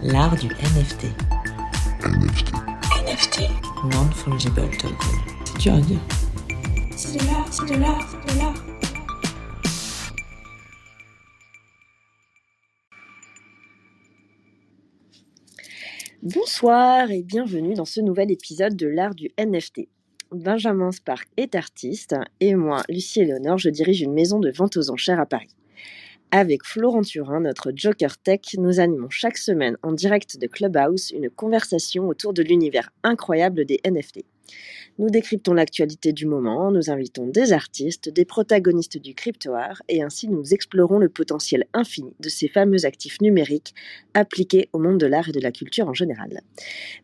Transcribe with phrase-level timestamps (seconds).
[0.00, 1.06] L'art du NFT.
[2.04, 2.52] NFT.
[3.04, 3.40] NFT.
[3.92, 4.96] Non-fungible token.
[5.44, 5.98] C'est dur à dire.
[6.94, 8.54] C'est de l'art, c'est de l'art, c'est de l'art.
[16.22, 19.88] Bonsoir et bienvenue dans ce nouvel épisode de l'art du NFT.
[20.30, 24.90] Benjamin Spark est artiste et moi, Lucie Eleonore, je dirige une maison de vente aux
[24.90, 25.48] enchères à Paris.
[26.30, 31.30] Avec Florent Turin, notre Joker Tech, nous animons chaque semaine en direct de Clubhouse une
[31.30, 34.26] conversation autour de l'univers incroyable des NFT.
[34.98, 40.02] Nous décryptons l'actualité du moment, nous invitons des artistes, des protagonistes du crypto art et
[40.02, 43.74] ainsi nous explorons le potentiel infini de ces fameux actifs numériques
[44.12, 46.42] appliqués au monde de l'art et de la culture en général.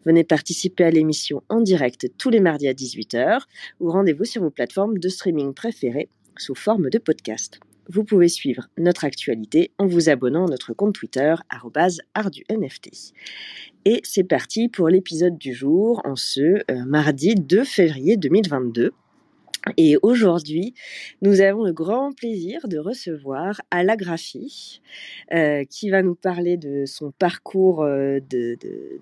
[0.05, 3.41] Venez participer à l'émission en direct tous les mardis à 18h
[3.81, 8.69] ou rendez-vous sur vos plateformes de streaming préférées sous forme de podcast vous pouvez suivre
[8.79, 11.35] notre actualité en vous abonnant à notre compte Twitter,
[12.15, 13.13] @arduNFT.
[13.85, 18.93] Et c'est parti pour l'épisode du jour en ce euh, mardi 2 février 2022.
[19.77, 20.75] Et aujourd'hui,
[21.23, 23.97] nous avons le grand plaisir de recevoir Ala
[25.33, 28.21] euh, qui va nous parler de son parcours euh,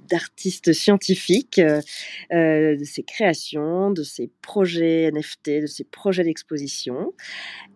[0.08, 7.12] d'artiste scientifique, euh, de ses créations, de ses projets NFT, de ses projets d'exposition.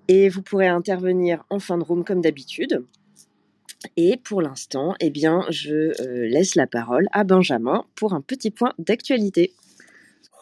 [0.07, 2.85] Et vous pourrez intervenir en fin de room comme d'habitude.
[3.97, 5.93] Et pour l'instant, eh bien, je
[6.29, 9.53] laisse la parole à Benjamin pour un petit point d'actualité.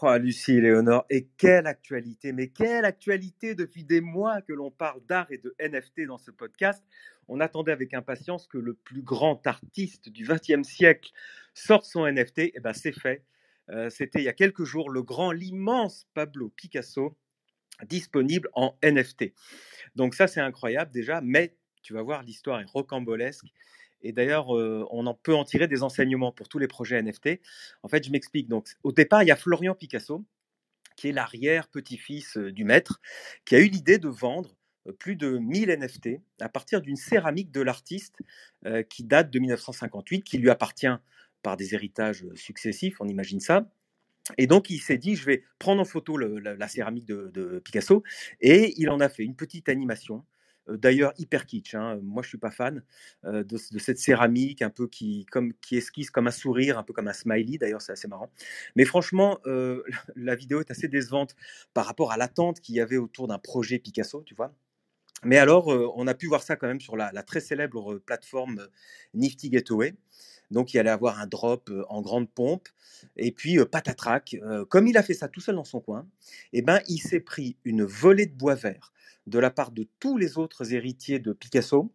[0.07, 5.01] Oh, Lucie Léonore, et quelle actualité, mais quelle actualité depuis des mois que l'on parle
[5.07, 6.85] d'art et de NFT dans ce podcast.
[7.27, 11.11] On attendait avec impatience que le plus grand artiste du XXe siècle
[11.55, 13.25] sorte son NFT, et bien c'est fait.
[13.71, 17.17] Euh, c'était il y a quelques jours le grand, l'immense Pablo Picasso
[17.89, 19.33] disponible en NFT.
[19.97, 23.47] Donc ça c'est incroyable déjà, mais tu vas voir, l'histoire est rocambolesque
[24.05, 27.41] et d'ailleurs, on en peut en tirer des enseignements pour tous les projets NFT.
[27.83, 28.49] En fait, je m'explique.
[28.49, 30.25] Donc, au départ, il y a Florian Picasso,
[30.97, 33.01] qui est l'arrière-petit-fils du maître,
[33.45, 34.57] qui a eu l'idée de vendre
[34.99, 38.19] plus de 1000 NFT à partir d'une céramique de l'artiste
[38.91, 40.95] qui date de 1958, qui lui appartient
[41.45, 43.71] par des héritages successifs, on imagine ça.
[44.39, 48.03] Et donc, il s'est dit, je vais prendre en photo la, céramique de, Picasso,
[48.41, 50.25] et il en a fait une petite animation
[50.69, 51.75] d'ailleurs hyper kitsch.
[51.75, 51.99] Hein.
[52.03, 52.83] Moi, je suis pas fan
[53.23, 57.09] de, cette céramique un peu qui, comme, qui esquisse comme un sourire, un peu comme
[57.09, 57.59] un smiley.
[57.59, 58.31] D'ailleurs, c'est assez marrant.
[58.77, 59.41] Mais franchement,
[60.17, 61.37] la vidéo est assez décevante
[61.75, 64.55] par rapport à l'attente qu'il y avait autour d'un projet Picasso, tu vois.
[65.25, 68.69] Mais alors, on a pu voir ça quand même sur la, très célèbre plateforme
[69.15, 69.95] Nifty Gateway.
[70.51, 72.69] Donc, il allait avoir un drop en grande pompe.
[73.17, 74.37] Et puis, patatrac,
[74.69, 76.07] comme il a fait ça tout seul dans son coin,
[76.53, 78.94] eh ben, il s'est pris une volée de bois vert
[79.27, 81.93] de la part de tous les autres héritiers de Picasso.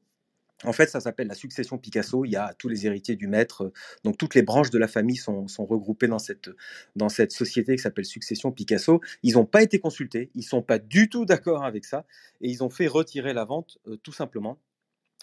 [0.65, 2.25] En fait, ça s'appelle la succession Picasso.
[2.25, 3.71] Il y a tous les héritiers du maître,
[4.03, 8.51] donc toutes les branches de la famille sont, regroupées dans cette, société qui s'appelle Succession
[8.51, 8.99] Picasso.
[9.23, 12.05] Ils n'ont pas été consultés, ils ne sont pas du tout d'accord avec ça,
[12.41, 14.59] et ils ont fait retirer la vente euh, tout simplement.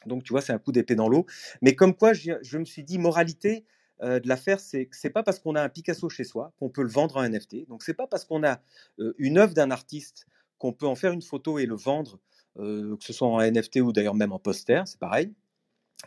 [0.07, 1.27] Donc, tu vois, c'est un coup d'épée dans l'eau.
[1.61, 3.65] Mais comme quoi, je, me suis dit, moralité
[4.03, 6.83] euh, de l'affaire, c'est c'est pas parce qu'on a un Picasso chez soi qu'on peut
[6.83, 7.69] le vendre en NFT.
[7.69, 8.63] Donc, c'est pas parce qu'on a
[9.01, 10.27] euh, une œuvre d'un artiste
[10.59, 12.19] qu'on peut en faire une photo et le vendre,
[12.57, 15.33] que ce soit en NFT ou d'ailleurs même en poster, c'est pareil.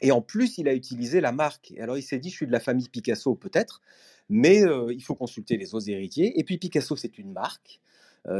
[0.02, 1.74] Et en plus, il a utilisé la marque.
[1.80, 3.82] alors, il s'est dit, je suis de la famille Picasso, peut-être,
[4.30, 6.40] mais il faut consulter les autres héritiers.
[6.40, 7.82] Et puis, Picasso, c'est une marque.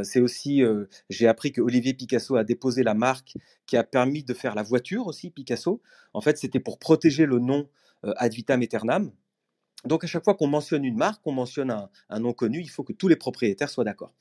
[0.02, 0.62] c'est aussi,
[1.08, 4.62] j'ai appris que Olivier Picasso a déposé la marque qui a permis de faire la
[4.62, 5.80] voiture aussi, Picasso.
[6.12, 7.68] En fait, c'était pour protéger le nom
[8.02, 9.12] ad vitam aeternam.
[9.84, 11.74] Donc à chaque fois qu'on mentionne une marque, qu'on mentionne
[12.08, 14.12] un, nom connu, il faut que tous les propriétaires soient d'accord.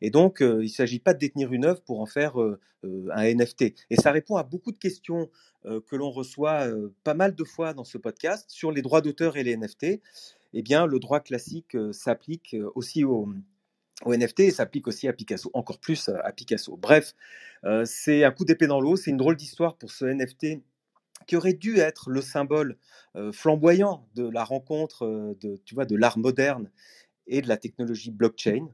[0.00, 2.34] Et donc il ne s'agit pas de détenir une œuvre pour en faire
[2.82, 3.74] un NFT.
[3.90, 5.28] Et ça répond à beaucoup de questions
[5.64, 6.66] que l'on reçoit
[7.04, 10.00] pas mal de fois dans ce podcast sur les droits d'auteur et les NFT.
[10.54, 13.28] Eh bien, le droit classique s'applique aussi au,
[14.06, 16.76] NFT et s'applique aussi à Picasso, encore plus à Picasso.
[16.76, 17.14] Bref,
[17.84, 20.62] c'est un coup d'épée dans l'eau, c'est une drôle d'histoire pour ce NFT
[21.26, 22.76] qui aurait dû être le symbole
[23.32, 26.70] flamboyant de la rencontre de, tu vois, de l'art moderne
[27.26, 28.68] et de la technologie blockchain,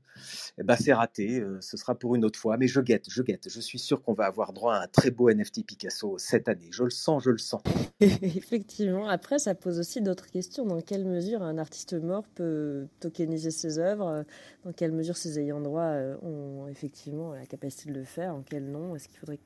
[0.58, 1.42] eh ben c'est raté.
[1.60, 2.56] ce sera pour une autre fois.
[2.56, 3.48] Mais je guette, je guette.
[3.48, 6.68] Je suis sûr qu'on va avoir droit à un très beau NFT Picasso cette année.
[6.70, 7.62] Je le sens, je le sens.
[8.00, 9.08] Effectivement.
[9.08, 10.64] Après, ça pose aussi d'autres questions.
[10.64, 14.24] Dans quelle mesure un artiste mort peut tokeniser ses œuvres?
[14.64, 15.92] Dans quelle mesure ses ayants droit
[16.22, 18.34] ont effectivement la capacité de le faire?
[18.34, 18.96] En quel nom?
[18.96, 19.38] Est-ce qu'il faudrait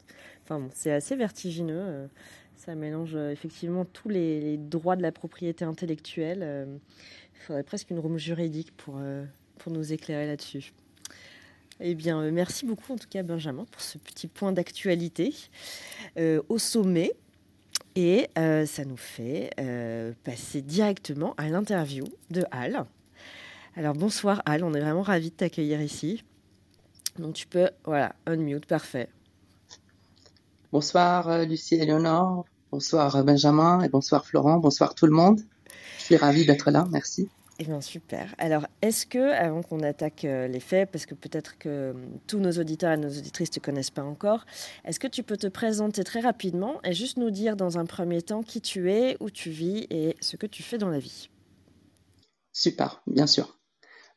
[0.44, 2.08] Enfin, c'est assez vertigineux.
[2.56, 6.40] Ça mélange euh, effectivement tous les, droits de la propriété intellectuelle.
[6.42, 6.76] Euh,
[7.34, 9.24] il faudrait presque une room juridique pour, euh,
[9.58, 10.72] pour nous éclairer là-dessus.
[11.80, 15.34] Eh bien, merci beaucoup en tout cas Benjamin pour ce petit point d'actualité.
[16.16, 17.12] au sommet,
[17.96, 19.50] Et ça nous fait
[20.22, 22.84] passer directement à l'interview de Al.
[23.74, 26.22] Alors bonsoir Al, on est vraiment ravis de t'accueillir ici.
[27.18, 29.08] Donc tu peux, voilà, unmute, parfait.
[30.72, 35.42] Bonsoir euh, Lucie et Léonore, bonsoir Benjamin et bonsoir Florent, bonsoir tout le monde.
[35.98, 37.28] Je suis ravie d'être là, merci.
[37.58, 38.34] Eh bien, super.
[38.38, 41.94] Alors, est-ce que, avant qu'on attaque euh, les faits, parce que peut-être que
[42.26, 44.46] tous nos auditeurs et nos auditrices ne te connaissent pas encore,
[44.86, 48.22] est-ce que tu peux te présenter très rapidement et juste nous dire dans un premier
[48.22, 51.28] temps qui tu es, où tu vis et ce que tu fais dans la vie?
[52.54, 53.58] Super, bien sûr.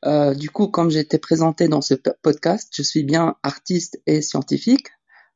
[0.05, 4.21] Euh, du coup, comme j'ai été présenté dans ce podcast, je suis bien artiste et
[4.21, 4.87] scientifique.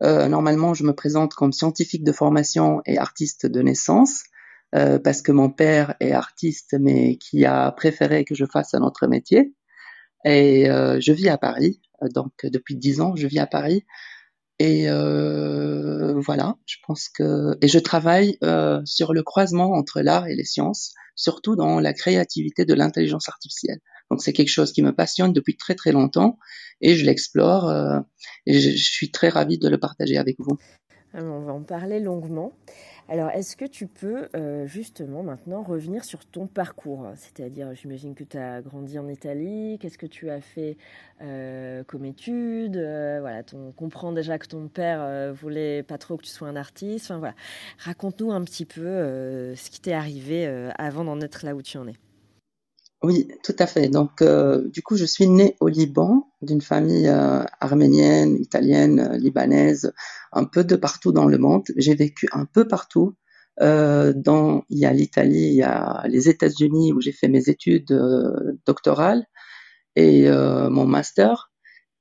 [0.04, 4.24] Euh, normalement, je me présente comme scientifique de formation et artiste de naissance.
[4.75, 8.81] Euh, parce que mon père est artiste, mais qui a préféré que je fasse un
[8.81, 9.54] autre métier.
[10.25, 11.81] Et euh, je vis à Paris,
[12.13, 13.86] donc depuis dix ans, je vis à Paris.
[14.60, 20.28] Et euh, voilà, je pense que et je travaille euh, sur le croisement entre l'art
[20.28, 23.80] et les sciences, surtout dans la créativité de l'intelligence artificielle.
[24.09, 26.38] Donc c'est quelque chose qui me passionne depuis très très longtemps
[26.81, 28.00] et je l'explore euh,
[28.45, 30.57] et je, suis très ravie de le partager avec vous.
[31.13, 32.53] Alors, on va en parler longuement.
[33.11, 37.07] Alors, est-ce que tu peux euh, justement maintenant revenir sur ton parcours?
[37.15, 40.77] C'est-à-dire, j'imagine que tu as grandi en Italie, qu'est-ce que tu as fait
[41.23, 42.75] euh, comme études?
[42.75, 47.06] Voilà, on comprend déjà que ton père voulait pas trop que tu sois un artiste.
[47.06, 47.33] Enfin, voilà.
[47.79, 50.45] Raconte-nous un petit peu ce qui t'est arrivé
[50.77, 51.95] avant d'en être là où tu en es.
[53.01, 53.88] Oui, tout à fait.
[53.88, 59.18] Donc, euh, du coup, je suis née au Liban, d'une famille euh, arménienne, italienne, euh,
[59.18, 59.94] libanaise,
[60.34, 61.63] un peu de partout dans le monde.
[61.78, 63.16] J'ai vécu un peu partout.
[63.62, 67.48] Euh, dans, il y a l'Italie, il y a les États-Unis où j'ai fait mes
[67.48, 69.25] études euh, doctorales
[69.95, 71.52] et mon master.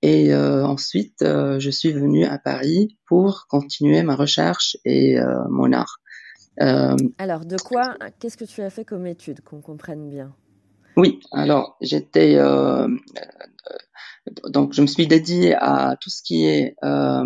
[0.03, 5.17] Et ensuite, je suis venue à Paris pour continuer ma recherche et
[5.51, 5.99] mon art.
[6.61, 10.33] Alors, de quoi, qu'est-ce que tu as fait comme études, qu'on comprenne bien?
[10.99, 12.89] Oui, alors j'étais euh,
[14.49, 17.25] donc je me suis dédié à tout ce qui est euh,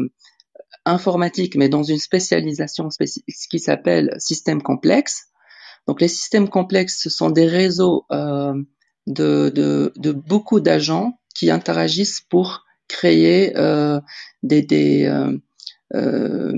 [0.85, 5.29] informatique, mais dans une spécialisation spécifique qui s'appelle système complexe.
[5.87, 8.55] Donc les systèmes complexes, ce sont des réseaux euh,
[9.07, 14.01] de, de, de, beaucoup d'agents qui interagissent pour créer euh,
[14.43, 15.07] des, des
[15.95, 16.53] euh,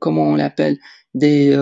[0.00, 0.78] comment on l'appelle
[1.14, 1.54] des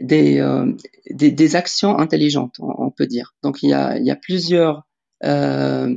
[0.00, 0.72] des, euh,
[1.10, 3.34] des, des, actions intelligentes, on, peut dire.
[3.42, 4.86] Donc il y a, il y a plusieurs
[5.24, 5.96] euh,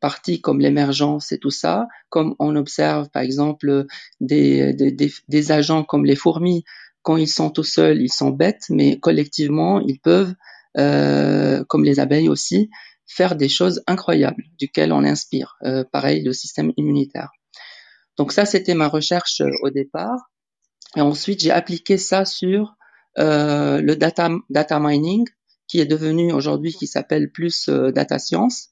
[0.00, 3.86] parties comme l'émergence et tout ça, comme on observe par exemple
[4.20, 4.92] des, des,
[5.28, 6.64] des, agents comme les fourmis,
[7.02, 10.34] quand ils sont tout seuls, ils sont bêtes, mais collectivement, ils peuvent,
[10.78, 12.70] euh, comme les abeilles aussi,
[13.06, 15.56] faire des choses incroyables, duquel on inspire.
[15.64, 17.30] Euh, pareil, le système immunitaire.
[18.16, 20.30] Donc ça, c'était ma recherche au départ.
[20.96, 22.76] Et ensuite, j'ai appliqué ça sur
[23.18, 25.26] euh, le data, data mining,
[25.66, 28.70] qui est devenu aujourd'hui, qui s'appelle plus euh, data science.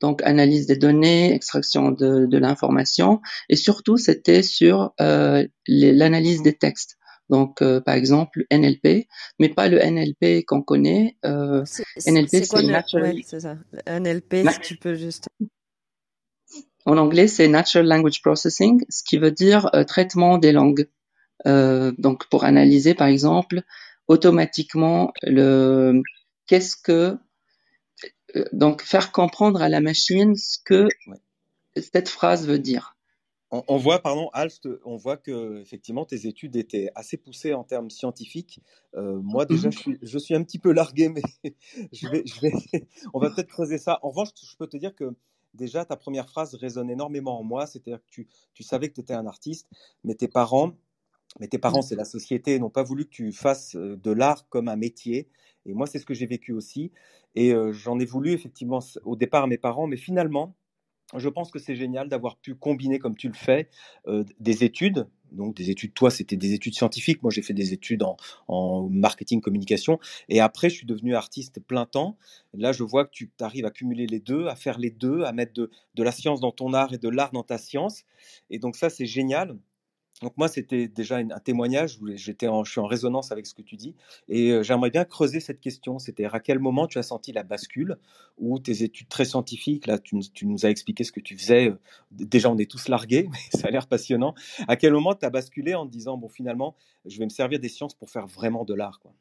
[0.00, 3.20] Donc, analyse des données, extraction de, de l'information.
[3.48, 6.98] Et surtout, c'était sur euh, l'analyse des textes.
[7.28, 9.08] Donc, euh, par exemple, NLP,
[9.38, 11.16] mais pas le NLP qu'on connaît.
[11.24, 11.64] Euh,
[12.06, 13.14] NLP, c'est natural...
[13.14, 13.56] ouais, ça.
[13.86, 15.28] NLP, Na si tu peux juste.
[16.84, 20.88] En anglais, c'est Natural Language Processing, ce qui veut dire euh, traitement des langues.
[21.46, 23.62] Euh, donc pour analyser par exemple
[24.08, 26.02] automatiquement le
[26.46, 27.16] qu'est-ce que
[28.34, 31.18] euh, donc faire comprendre à la machine ce que ouais.
[31.92, 32.96] cette phrase veut dire.
[33.52, 37.62] On, on voit, pardon, Alst, on voit que effectivement tes études étaient assez poussées en
[37.62, 38.60] termes scientifiques.
[38.96, 41.22] Euh, moi déjà, je suis, je suis un petit peu largué, mais
[41.92, 42.52] je vais, je vais,
[43.14, 44.00] on va peut-être creuser ça.
[44.02, 45.14] En revanche, je peux te dire que
[45.54, 49.00] déjà ta première phrase résonne énormément en moi, c'est-à-dire que tu, tu savais que tu
[49.00, 49.68] étais un artiste,
[50.02, 50.72] mais tes parents
[51.40, 54.68] mais tes parents, c'est la société, n'ont pas voulu que tu fasses de l'art comme
[54.68, 55.28] un métier.
[55.66, 56.92] Et moi, c'est ce que j'ai vécu aussi.
[57.34, 60.56] Et euh, j'en ai voulu effectivement au départ à mes parents, mais finalement,
[61.14, 63.68] je pense que c'est génial d'avoir pu combiner, comme tu le fais,
[64.08, 65.06] euh, des études.
[65.32, 67.22] Donc, des études, toi, c'était des études scientifiques.
[67.22, 68.16] Moi, j'ai fait des études en,
[68.48, 69.98] en, marketing, communication.
[70.28, 72.16] Et après, je suis devenu artiste plein temps.
[72.54, 75.32] Là, je vois que tu arrives à cumuler les deux, à faire les deux, à
[75.32, 78.04] mettre de, de la science dans ton art et de l'art dans ta science.
[78.50, 79.56] Et donc, ça, c'est génial.
[80.22, 83.60] Donc moi, c'était déjà un témoignage, j'étais en, je suis en résonance avec ce que
[83.60, 83.94] tu dis,
[84.28, 87.42] et euh, j'aimerais bien creuser cette question, c'est-à-dire à quel moment tu as senti la
[87.42, 87.98] bascule,
[88.38, 91.70] ou tes études très scientifiques, là tu, nous as expliqué ce que tu faisais,
[92.10, 94.34] déjà on est tous largués, mais ça a l'air passionnant,
[94.68, 97.60] à quel moment tu as basculé en te disant, bon finalement, je vais me servir
[97.60, 99.12] des sciences pour faire vraiment de l'art quoi?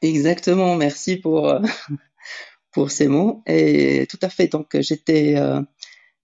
[0.00, 1.60] Exactement, merci pour,
[2.72, 5.36] pour ces mots, et tout à fait, donc j'étais...
[5.36, 5.60] Euh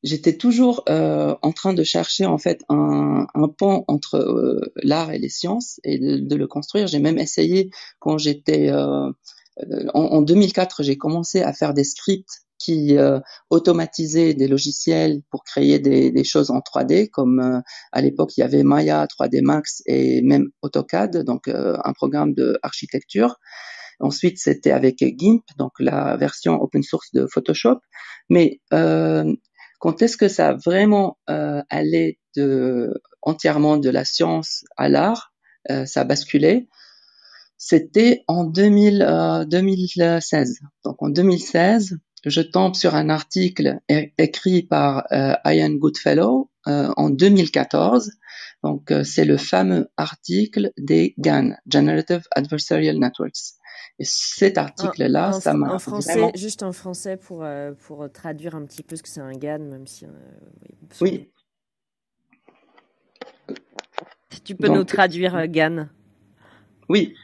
[0.06, 5.10] j'étais toujours euh, en train de chercher en fait un, un pont entre euh, l'art
[5.12, 6.86] et les sciences et de, de le construire.
[6.86, 9.10] J'ai même essayé quand j'étais euh,
[9.94, 13.20] en, en, 2004, j'ai commencé à faire des scripts qui euh,
[13.50, 18.44] automatisaient des logiciels pour créer des, des choses en 3D, comme à l'époque il y
[18.44, 23.36] avait Maya, 3D Max et même AutoCAD, donc un programme de architecture.
[24.00, 27.78] Ensuite, c'était avec GIMP, donc la version open source de Photoshop.
[28.28, 29.34] Mais euh,
[29.78, 32.18] quand est-ce que ça vraiment euh, allé
[33.22, 35.32] entièrement de la science à l'art,
[35.70, 36.68] euh, ça a basculé,
[37.58, 40.58] c'était en 2000, 2016.
[40.62, 43.78] Euh, Donc en 2016, je tombe sur un article
[44.18, 48.10] écrit par euh, Ian Goodfellow en 2014.
[48.66, 53.54] Donc c'est le fameux article des GAN, Generative Adversarial Networks.
[54.00, 55.72] Et cet article-là, ça m'a.
[55.72, 59.20] En français, juste en français pour, euh, pour traduire un petit peu ce que c'est
[59.20, 60.04] un GAN, même si.
[60.04, 60.08] Euh,
[61.00, 61.30] oui.
[64.44, 65.88] Tu peux nous traduire euh, GAN
[66.88, 67.14] Oui.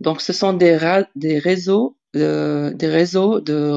[0.00, 0.78] Donc, ce sont des,
[1.16, 3.76] des réseaux, des réseaux de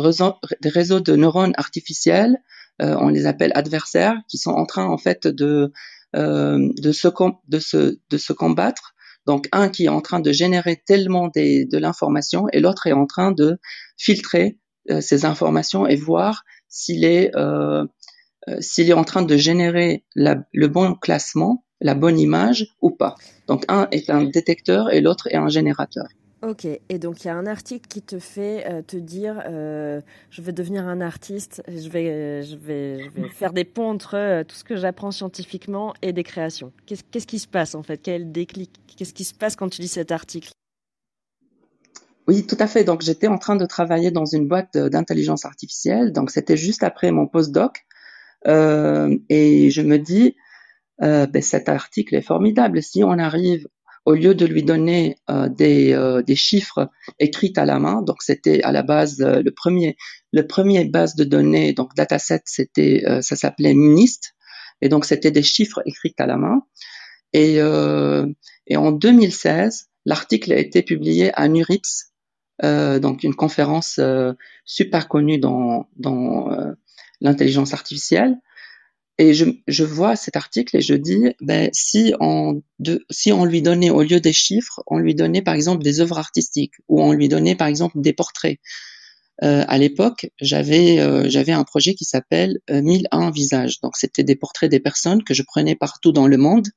[0.62, 2.38] des réseaux de neurones artificiels.
[2.80, 5.74] on les appelle adversaires, qui sont en train en fait de
[6.18, 7.08] de se
[7.48, 8.96] de se de se combattre
[9.28, 13.06] donc un qui est en train de générer tellement de l'information et l'autre est en
[13.06, 13.60] train de
[13.98, 14.58] filtrer
[14.90, 17.86] euh, ces informations et voir s'il est euh,
[18.48, 23.16] euh, s'il est en train de générer le bon classement, la bonne image ou pas.
[23.48, 26.06] Donc un est un détecteur et l'autre est un générateur.
[26.44, 30.02] Ok, et donc il y a un article qui te fait euh, te dire euh,
[30.30, 34.16] je vais devenir un artiste, je vais, je vais, je vais faire des ponts entre
[34.16, 36.72] euh, tout ce que j'apprends scientifiquement et des créations.
[36.86, 37.98] Qu'est-ce, qu'est-ce qui se passe en fait?
[37.98, 38.72] Quel déclic?
[38.96, 40.52] Qu'est-ce qui se passe quand tu lis cet article?
[42.28, 42.84] Oui, tout à fait.
[42.84, 47.12] Donc j'étais en train de travailler dans une boîte d'intelligence artificielle, donc c'était juste après
[47.12, 47.84] mon postdoc,
[48.46, 50.36] et je me dis
[51.00, 52.84] ben, cet article est formidable.
[52.84, 53.68] Si on arrive
[54.08, 58.24] au lieu de lui donner euh, des, euh, des, chiffres écrits à la main, donc
[58.24, 59.98] c'était à la base euh, le premier
[60.32, 64.34] le premier base de données, donc dataset, c'était ça s'appelait MNIST,
[64.82, 66.62] et donc c'était des chiffres écrits à la main.
[67.34, 67.56] Et,
[68.68, 72.12] et en 2016, l'article a été publié à NURIPS,
[72.62, 74.02] donc une conférence
[74.66, 76.50] super connue dans, dans
[77.22, 78.36] l'intelligence artificielle.
[79.20, 82.62] Et je, je, vois cet article et je dis, ben, si on,
[83.10, 86.20] si on lui donnait, au lieu des chiffres, on lui donnait par exemple des œuvres
[86.20, 88.60] artistiques ou on lui donnait par exemple des portraits.
[89.44, 93.80] Euh, à l'époque, j'avais euh, un projet qui s'appelle euh, 1001 visages.
[93.82, 96.68] Donc c'était des portraits des personnes que je prenais partout dans le monde.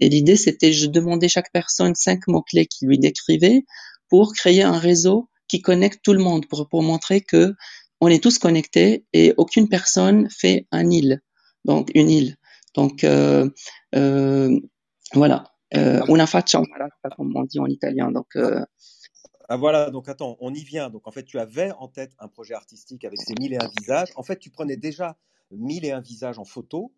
[0.00, 3.64] Et l'idée c'était je demandais chaque personne cinq mots clés qui lui décrivaient
[4.08, 7.54] pour créer un réseau qui connecte tout le monde pour pour montrer que
[8.00, 11.22] on est tous connectés et aucune personne fait un île
[11.64, 12.36] donc une île.
[12.74, 13.48] Donc euh,
[13.94, 14.58] euh,
[15.14, 16.62] voilà, euh, una faccia,
[17.16, 18.10] comme on dit en italien.
[18.10, 18.36] Donc
[19.48, 20.88] ah voilà, donc attends, on y vient.
[20.90, 23.68] Donc en fait, tu avais en tête un projet artistique avec ces mille et un
[23.80, 24.08] visages.
[24.16, 25.16] En fait, tu prenais déjà
[25.50, 26.92] mille et un visages en photo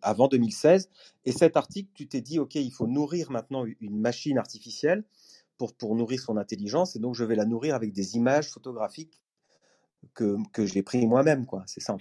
[0.00, 0.88] avant 2016.
[1.26, 5.04] Et cet article, tu t'es dit, OK, il faut nourrir maintenant une machine artificielle
[5.58, 6.96] pour, pour nourrir son intelligence.
[6.96, 9.20] Et donc, je vais la nourrir avec des images photographiques
[10.14, 11.44] que, que j'ai pris moi-même.
[11.44, 11.64] quoi.
[11.66, 11.98] C'est ça.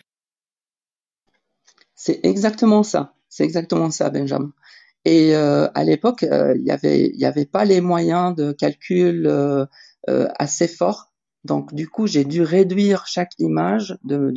[2.03, 3.13] C'est exactement ça.
[3.29, 4.51] C'est exactement ça, Benjamin.
[5.05, 6.71] Et euh, à l'époque, euh, il y
[7.25, 9.67] avait, pas les moyens de calcul euh,
[10.07, 11.13] assez forts.
[11.43, 14.31] Donc, du coup, j'ai dû réduire chaque image de,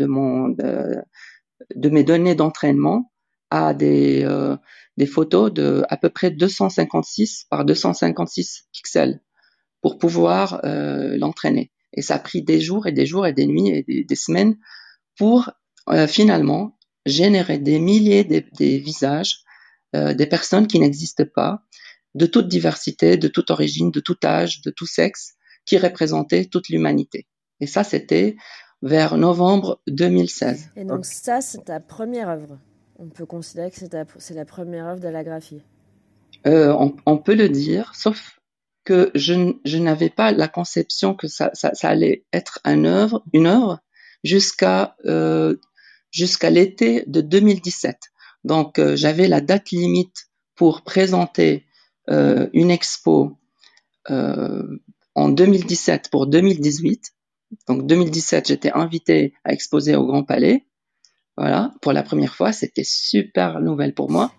[1.89, 3.11] mes données d'entraînement
[3.49, 4.29] à des,
[5.11, 9.23] photos de à peu près 256 par 256 pixels
[9.81, 11.73] pour pouvoir l'entraîner.
[11.95, 14.59] Et ça a pris des jours et des jours et des nuits et des semaines
[15.17, 15.51] pour
[16.09, 19.41] finalement générer des milliers de, des visages,
[19.95, 21.61] euh, des personnes qui n'existent pas,
[22.15, 25.35] de toute diversité, de toute origine, de tout âge, de tout sexe,
[25.67, 27.27] qui représentaient toute l'humanité.
[27.61, 28.37] Et ça, c'était
[28.83, 30.71] vers novembre 2016.
[30.77, 32.59] Et donc ça, c'est ta première œuvre.
[32.97, 33.77] On peut considérer que
[34.19, 35.63] c'est la première œuvre de la graphie.
[36.47, 38.39] Euh, on, on, peut le dire, sauf
[38.85, 43.25] que je, je n'avais pas la conception que ça, ça, ça, allait être une œuvre,
[43.33, 43.81] une œuvre
[44.23, 45.57] jusqu'à euh,
[46.15, 47.99] jusqu'à l'été de 2017.
[48.45, 51.67] Donc euh, j'avais la date limite pour présenter
[52.09, 53.37] euh, une expo
[54.11, 54.63] euh,
[55.15, 57.11] en 2017 pour 2018.
[57.69, 60.65] Donc 2017, j'étais invité à exposer au Grand Palais.
[61.37, 64.33] Voilà, pour la première fois, c'était super nouvelle pour moi.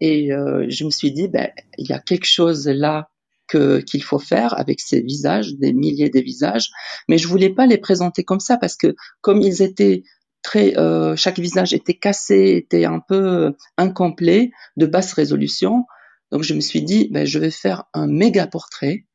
[0.00, 3.08] Et je me suis dit, ben, il y a quelque chose là
[3.48, 6.70] que qu'il faut faire avec ces visages, des milliers de visages.
[7.08, 10.02] Mais je voulais pas les présenter comme ça parce que comme ils étaient
[10.46, 10.74] très,
[11.16, 15.84] chaque visage était cassé, était un peu incomplet, de basse résolution.
[16.30, 19.06] Donc je me suis dit, ben, je vais faire un méga portrait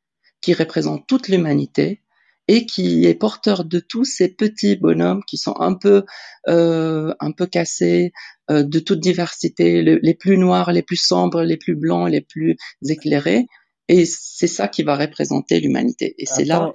[0.42, 2.02] qui représente toute l'humanité
[2.48, 6.04] et qui est porteur de tous ces petits bonhommes qui sont un peu
[6.48, 8.12] euh, un peu cassés,
[8.50, 12.56] euh, de toute diversité, les plus noirs, les plus sombres, les plus blancs, les plus
[12.86, 13.46] éclairés.
[13.88, 16.14] Et c'est ça qui va représenter l'humanité.
[16.18, 16.72] Et c'est là.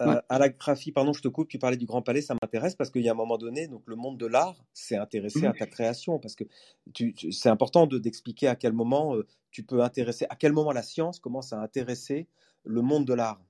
[0.00, 2.74] Euh, à la graphie, pardon, je te coupe, tu parlais du Grand Palais, ça m'intéresse
[2.74, 5.52] parce qu'il y a un moment donné, donc le monde de l'art s'est intéressé à
[5.52, 6.44] ta création parce que
[7.30, 9.16] c'est important d'expliquer à quel moment
[9.50, 12.26] tu peux intéresser, à quel moment la science commence à intéresser
[12.64, 13.40] le monde de l'art.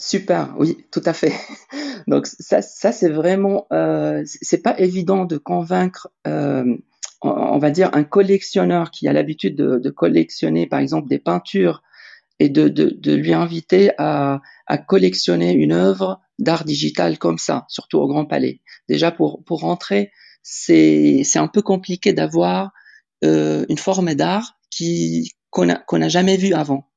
[0.00, 1.32] Super, oui, tout à fait.
[2.06, 6.76] Donc ça, ça c'est vraiment, euh, c'est pas évident de convaincre, euh,
[7.20, 11.82] on, va dire, un collectionneur qui a l'habitude de, collectionner, par exemple, des peintures
[12.40, 17.98] et de, de, lui inviter à, à, collectionner une œuvre d'art digital comme ça, surtout
[17.98, 18.62] au Grand Palais.
[18.88, 20.10] Déjà pour pour rentrer,
[20.42, 22.72] c'est c'est un peu compliqué d'avoir
[23.24, 26.90] euh, une forme d'art qui qu'on a qu'on n'a jamais vu avant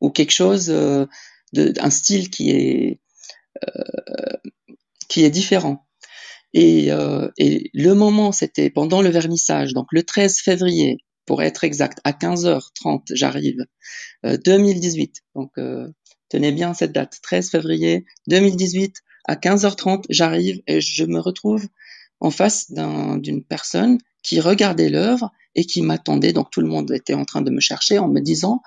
[0.00, 1.06] ou quelque chose euh,
[1.52, 3.00] d'un style qui est
[3.66, 4.36] euh,
[5.08, 5.86] qui est différent.
[6.54, 11.62] Et, euh, et le moment, c'était pendant le vernissage, donc le 13 février, pour être
[11.62, 13.66] exact, à 15h30, j'arrive,
[14.24, 15.22] 2018.
[15.34, 15.52] Donc,
[16.30, 18.96] tenez bien cette date, 13 février 2018,
[19.28, 21.68] à 15h30, j'arrive et je me retrouve
[22.20, 26.32] en face d'une personne qui regardait l'œuvre et qui m'attendait.
[26.32, 28.62] Donc tout le monde était en train de me chercher en me disant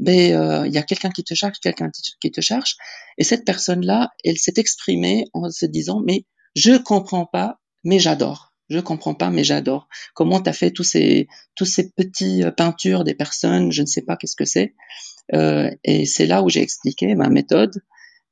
[0.00, 1.90] ben euh, il y a quelqu'un qui te cherche, quelqu'un
[2.20, 2.76] qui te cherche.
[3.16, 6.24] Et cette personne-là, elle s'est exprimée en se disant, mais
[6.56, 8.51] je comprends pas, mais j'adore.
[8.72, 9.86] Je comprends pas, mais j'adore.
[10.14, 13.86] Comment tu as fait tous ces tous ces petits euh, peintures des personnes, je ne
[13.86, 14.74] sais pas qu'est-ce que c'est.
[15.34, 17.82] Euh, et c'est là où j'ai expliqué ma méthode.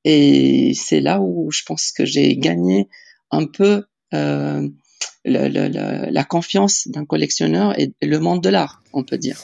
[0.04, 2.88] Et c'est là où je pense que j'ai gagné
[3.30, 4.66] un peu euh,
[5.26, 9.36] la, confiance d'un collectionneur et le monde de l'art, on peut dire.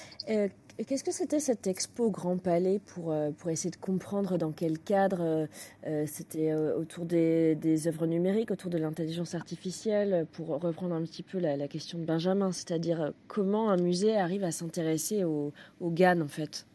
[0.85, 5.23] Qu'est-ce que c'était cette expo Grand Palais pour, euh, essayer de comprendre dans quel cadre
[5.23, 5.47] euh,
[5.87, 11.23] euh, c'était autour des, des, œuvres numériques, autour de l'intelligence artificielle, pour reprendre un petit
[11.23, 16.21] peu la, question de Benjamin, c'est-à-dire comment un musée arrive à s'intéresser au, au GAN
[16.21, 16.67] en fait?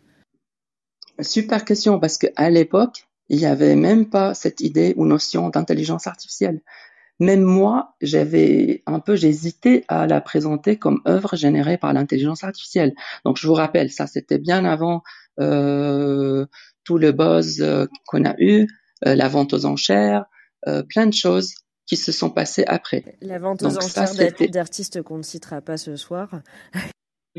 [1.20, 6.08] Super question, parce qu'à l'époque, il n'y avait même pas cette idée ou notion d'intelligence
[6.08, 6.62] artificielle.
[7.22, 12.96] Même moi, j'avais un peu, j'hésitais à la présenter comme œuvre générée par l'intelligence artificielle.
[13.26, 15.04] Donc, je vous rappelle, ça, c'était bien avant
[15.40, 16.48] euh,
[16.84, 18.66] tout le buzz euh, qu'on a eu,
[19.06, 20.26] euh, la vente aux enchères,
[20.68, 21.54] euh, plein de choses
[21.86, 23.04] qui se sont passées après.
[23.22, 24.16] La vente aux enchères
[24.50, 26.42] d'artistes qu'on ne citera pas ce soir.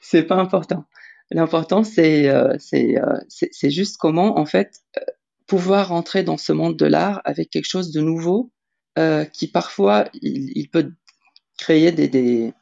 [0.00, 0.86] c'est pas important.
[1.30, 4.80] L'important, c'est c'est juste comment, en fait,
[5.46, 8.50] pouvoir entrer dans ce monde de l'art avec quelque chose de nouveau
[8.98, 10.92] euh, qui parfois il, peut
[11.58, 12.52] créer des, des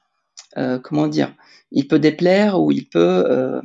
[0.56, 1.34] euh, comment dire
[1.70, 3.62] il peut déplaire ou il peut euh,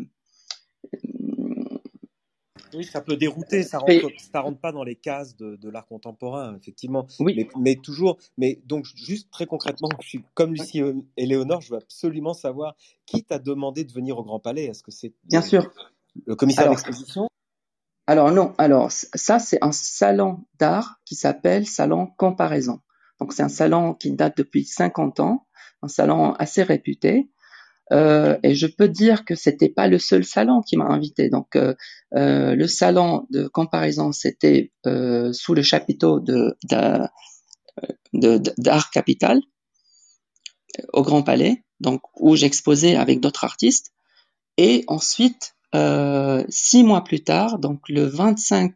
[2.73, 5.87] oui, ça peut dérouter, ça rentre, ça rentre pas dans les cases de, de l'art
[5.87, 7.07] contemporain, effectivement.
[7.19, 7.33] Oui.
[7.35, 10.81] Mais, mais, toujours, mais donc juste très concrètement, je suis comme Lucie
[11.15, 12.75] et Léonore, je veux absolument savoir
[13.05, 14.65] qui t'a demandé de venir au Grand Palais?
[14.65, 15.71] Est-ce que c'est bien sûr
[16.25, 17.29] le commissaire d'exposition?
[18.07, 22.79] Alors non, alors ça c'est un salon d'art qui s'appelle Salon Comparaison.
[23.19, 25.45] Donc c'est un salon qui date depuis 50 ans,
[25.81, 27.29] un salon assez réputé.
[27.91, 31.29] Euh, et je peux dire que c'était pas le seul salon qui m'a invité.
[31.29, 31.73] Donc euh,
[32.15, 36.21] euh, le salon de comparaison c'était sous le chapiteau
[36.63, 37.11] d'art
[38.91, 39.41] capital
[40.93, 41.65] au Grand Palais,
[42.15, 43.91] où j'exposais avec d'autres artistes.
[44.55, 48.73] Et ensuite euh, six mois plus tard, donc le 25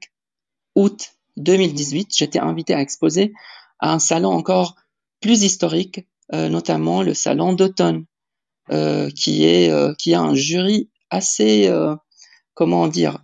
[0.75, 3.33] août 2018, j'étais invité à exposer
[3.79, 4.75] à un salon encore
[5.21, 8.05] plus historique, euh, notamment le salon d'automne,
[8.71, 11.69] euh, qui est qui a un jury assez
[12.53, 13.19] comment dire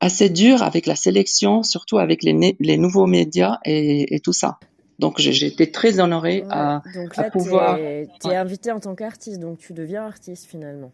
[0.00, 4.58] assez dur avec la sélection, surtout avec les, les nouveaux médias et, et tout ça.
[4.98, 7.76] Donc j'ai été très honoré à, donc là, à pouvoir.
[7.76, 10.92] Tu es, invité en tant qu'artiste, donc tu deviens artiste finalement.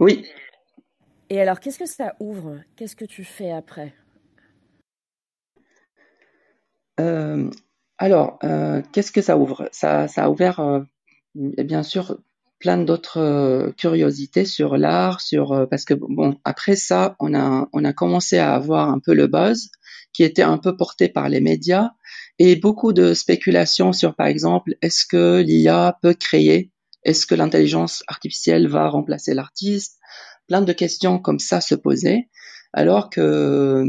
[0.00, 0.24] Oui,
[1.32, 2.58] et alors, qu'est-ce que ça ouvre?
[2.76, 3.94] Qu'est-ce que tu fais après?
[7.00, 7.50] Euh,
[7.96, 9.66] Alors, euh, qu'est-ce que ça ouvre?
[9.72, 10.80] Ça, a ouvert, euh,
[11.34, 12.18] bien sûr,
[12.58, 17.94] plein d'autres curiosités sur l'art, sur parce que bon, après ça, on a on a
[17.94, 19.70] commencé à avoir un peu le buzz
[20.12, 21.92] qui était un peu porté par les médias
[22.38, 26.72] et beaucoup de spéculations sur, par exemple, est-ce que l'IA peut créer?
[27.04, 29.98] Est-ce que l'intelligence artificielle va remplacer l'artiste?
[30.48, 32.28] Plein de questions comme ça se posaient,
[32.72, 33.84] alors que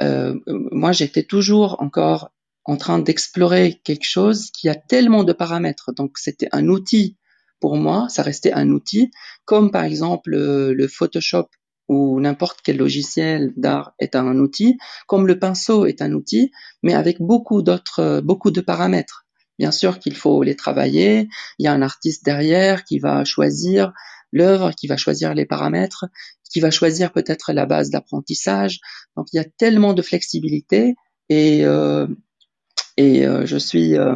[0.00, 2.30] moi, j'étais toujours encore
[2.64, 5.92] en train d'explorer quelque chose qui a tellement de paramètres.
[5.92, 7.16] Donc, c'était un outil
[7.60, 9.10] pour moi, ça restait un outil,
[9.44, 11.48] comme par exemple le Photoshop
[11.88, 16.94] ou n'importe quel logiciel d'art est un outil, comme le pinceau est un outil, mais
[16.94, 19.24] avec beaucoup d'autres, beaucoup de paramètres.
[19.58, 21.28] Bien sûr qu'il faut les travailler.
[21.58, 23.92] Il y a un artiste derrière qui va choisir
[24.32, 26.06] l'œuvre, qui va choisir les paramètres,
[26.50, 28.80] qui va choisir peut-être la base d'apprentissage.
[29.16, 30.94] Donc il y a tellement de flexibilité
[31.28, 32.06] et euh,
[32.96, 34.14] et euh, je suis euh,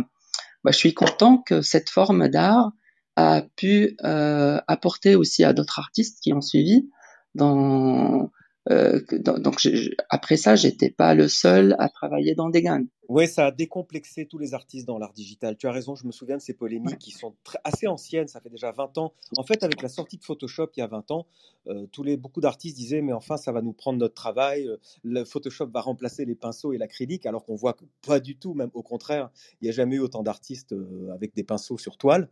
[0.64, 2.72] bah, je suis content que cette forme d'art
[3.16, 6.88] a pu apporter aussi à d'autres artistes qui ont suivi
[7.34, 8.30] dans
[8.70, 9.66] euh, donc
[10.08, 12.86] après ça, j'étais pas le seul à travailler dans des gangs.
[13.08, 15.56] Oui, ça a décomplexé tous les artistes dans l'art digital.
[15.56, 18.48] Tu as raison, je me souviens de ces polémiques qui sont assez anciennes, ça fait
[18.48, 19.12] déjà 20 ans.
[19.36, 21.26] En fait, avec la sortie de Photoshop il y a 20 ans,
[21.66, 24.76] euh, tous les, beaucoup d'artistes disaient mais enfin ça va nous prendre notre travail, euh,
[25.02, 28.54] le Photoshop va remplacer les pinceaux et l'acrylique, alors qu'on voit que pas du tout,
[28.54, 30.74] même au contraire, il n'y a jamais eu autant d'artistes
[31.12, 32.28] avec des pinceaux sur toile.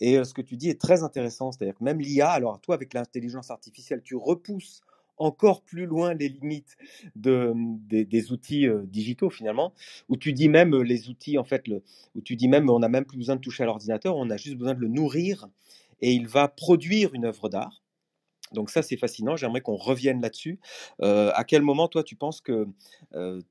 [0.00, 2.94] Et ce que tu dis est très intéressant, c'est-à-dire que même l'IA, alors toi avec
[2.94, 4.82] l'intelligence artificielle, tu repousses
[5.18, 6.76] encore plus loin les limites
[7.16, 7.52] de,
[7.88, 9.72] des, outils digitaux finalement,
[10.08, 11.64] où tu dis même les outils en fait,
[12.14, 14.36] où tu dis même on n'a même plus besoin de toucher à l'ordinateur, on a
[14.36, 15.48] juste besoin de le nourrir
[16.00, 17.82] et il va produire une œuvre d'art.
[18.52, 20.58] Donc ça c'est fascinant, j'aimerais qu'on revienne là-dessus.
[21.00, 22.66] À quel moment toi tu penses que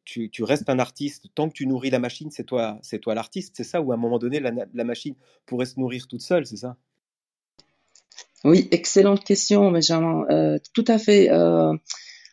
[0.06, 1.27] tu, restes un artiste?
[1.36, 3.82] Tant que tu nourris la machine, c'est toi, toi l'artiste, c'est ça?
[3.82, 6.77] Ou à un moment donné la machine pourrait se nourrir toute seule, c'est ça?
[8.48, 10.24] Oui, excellente question, Benjamin.
[10.30, 11.30] Euh, tout à fait.
[11.30, 11.74] Euh,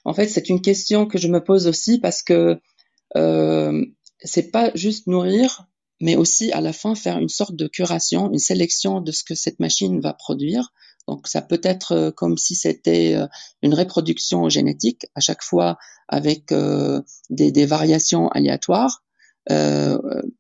[0.05, 2.61] en fait, c'est une question que je me pose aussi parce que
[3.17, 3.85] euh,
[4.21, 5.67] c'est pas juste nourrir,
[6.01, 9.35] mais aussi à la fin faire une sorte de curation, une sélection de ce que
[9.35, 10.73] cette machine va produire.
[11.09, 13.27] Donc, ça peut être euh, comme si c'était euh,
[13.63, 16.53] une reproduction génétique à chaque fois avec
[17.31, 19.03] des, des variations aléatoires.
[19.51, 19.99] Euh,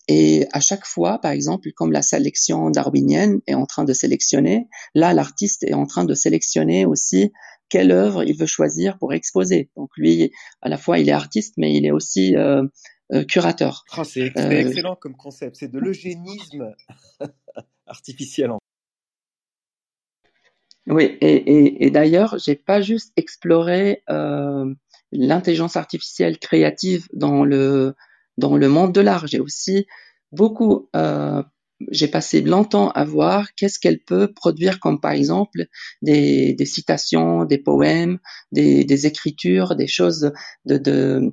[0.08, 4.68] et à chaque fois, par exemple, comme la sélection darwinienne est en train de sélectionner,
[4.94, 7.32] là, l'artiste est en train de sélectionner aussi
[7.68, 9.70] quelle œuvre il veut choisir pour exposer.
[9.76, 12.62] Donc lui, à la fois, il est artiste, mais il est aussi euh,
[13.12, 13.84] euh curateur.
[13.98, 15.56] Oh, c'est excellent comme concept.
[15.56, 16.74] C'est de l'eugénisme
[17.86, 18.52] artificiel.
[20.86, 24.02] Oui, et, et, et d'ailleurs, j'ai pas juste exploré
[25.12, 27.94] l'intelligence artificielle créative dans le
[28.38, 29.26] dans le monde de l'art.
[29.26, 29.86] J'ai aussi
[30.32, 31.42] beaucoup, euh,
[31.90, 35.66] j'ai passé longtemps à voir qu'est-ce qu'elle peut produire comme par exemple
[36.02, 38.18] des, citations, des poèmes,
[38.52, 40.32] des, écritures, des choses
[40.66, 41.32] de,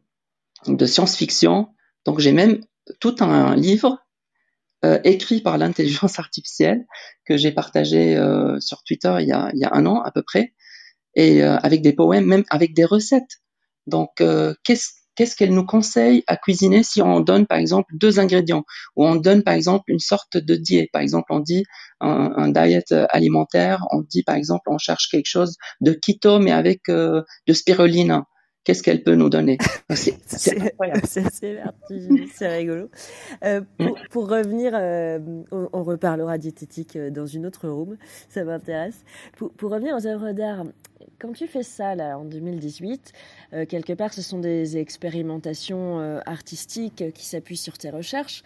[0.86, 1.68] science-fiction.
[2.06, 2.62] Donc j'ai même
[3.00, 4.00] tout un livre
[4.84, 6.86] euh, écrit par l'intelligence artificielle
[7.26, 10.54] que j'ai partagé euh, sur Twitter il y, a, un an à peu près,
[11.16, 13.42] et avec des poèmes, même avec des recettes.
[13.86, 14.24] Donc
[14.64, 18.64] qu'est-ce qu'est-ce qu'elle nous conseille à cuisiner si on donne par exemple deux ingrédients
[18.96, 20.90] ou on donne par exemple une sorte de diète?
[20.92, 21.64] Par exemple, on dit
[22.00, 26.52] un, un diet alimentaire, on dit par exemple on cherche quelque chose de keto mais
[26.52, 28.24] avec euh, de spiruline.
[28.64, 29.60] Qu'est-ce qu'elle peut nous donner?
[29.92, 30.18] C'est.
[32.34, 32.90] C'est rigolo.
[33.44, 35.20] Euh, pour, pour, revenir, euh,
[35.52, 37.98] on, on, reparlera diététique euh, dans une autre room,
[38.30, 39.04] ça m'intéresse.
[39.38, 40.64] Pour, pour, revenir aux œuvres d'art,
[41.20, 43.14] quand tu fais ça là en 2018,
[43.54, 48.44] euh, quelque part ce sont des expérimentations euh, artistiques qui s'appuient sur tes recherches,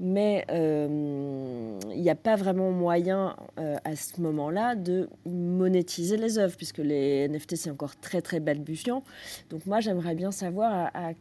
[0.00, 6.56] mais euh, il n'y a pas vraiment moyen à ce moment-là de monétiser les œuvres
[6.56, 9.02] puisque les NFT c'est encore très très balbutiant.
[9.50, 11.12] Donc moi j'aimerais bien savoir à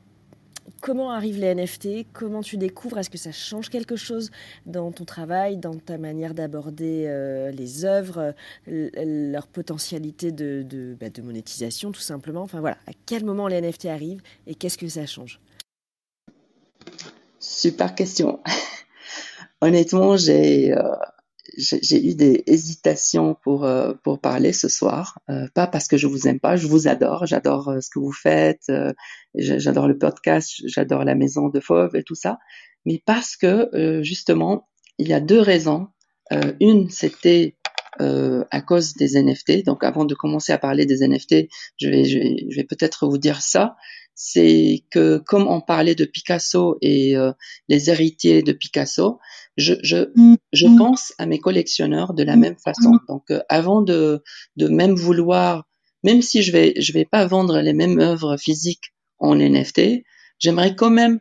[0.82, 2.98] comment arrivent les NFT Comment tu découvres?
[2.98, 4.32] Est-ce que ça change quelque chose
[4.66, 8.34] dans ton travail, dans ta manière d'aborder euh, les œuvres,
[8.68, 12.42] leur potentialité de, de, bah, de, monétisation tout simplement?
[12.42, 15.40] Enfin voilà, à quel moment les NFT arrivent et qu'est-ce que ça change?
[17.40, 18.40] Super question.
[19.62, 20.96] Honnêtement, j'ai euh,
[21.58, 26.08] j'ai eu des hésitations pour euh, pour parler ce soir, euh, pas parce que je
[26.08, 28.72] vous aime pas, je vous adore, j'adore euh, ce que vous faites,
[29.36, 32.38] j'adore le podcast, j'adore la maison de Fauve et tout ça,
[32.86, 33.70] mais parce que
[34.04, 35.88] justement il y a deux raisons.
[36.60, 37.56] une c'était
[38.00, 39.66] à cause des NFT.
[39.66, 43.08] Donc avant de commencer à parler des NFT, je vais je vais, je vais peut-être
[43.08, 43.76] vous dire ça
[44.20, 47.32] c'est que comme on parlait de Picasso et euh,
[47.70, 49.20] les héritiers de Picasso,
[49.58, 50.12] je, je,
[50.52, 52.98] je pense à mes collectionneurs de la même façon.
[53.08, 54.24] Donc euh, avant de,
[54.56, 55.66] de même vouloir,
[56.04, 60.04] même si je vais je vais pas vendre les mêmes œuvres physiques en NFT,
[60.40, 61.20] j'aimerais quand même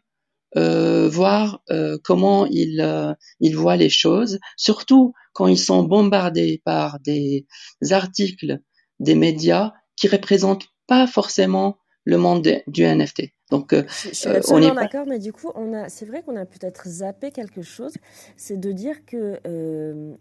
[0.57, 6.99] euh, voir euh, comment ils ils voient les choses, surtout quand ils sont bombardés par
[7.01, 7.47] des
[7.91, 8.59] articles
[9.01, 11.77] des médias qui représentent pas forcément
[12.07, 13.33] le monde du NFT.
[13.51, 16.89] Donc, je suis absolument d'accord, mais du coup, on a, c'est vrai qu'on a peut-être
[16.89, 17.93] zappé quelque chose,
[18.37, 19.39] c'est de dire que,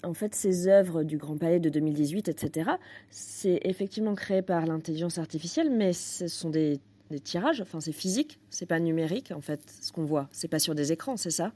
[0.03, 2.71] en fait, ces œuvres du Grand Palais de 2018, etc.,
[3.09, 6.79] c'est effectivement créé par l'intelligence artificielle, mais ce sont des,
[7.11, 10.59] des tirages, enfin, c'est physique, c'est pas numérique, en fait, ce qu'on voit, c'est pas
[10.59, 11.53] sur des écrans, c'est ça?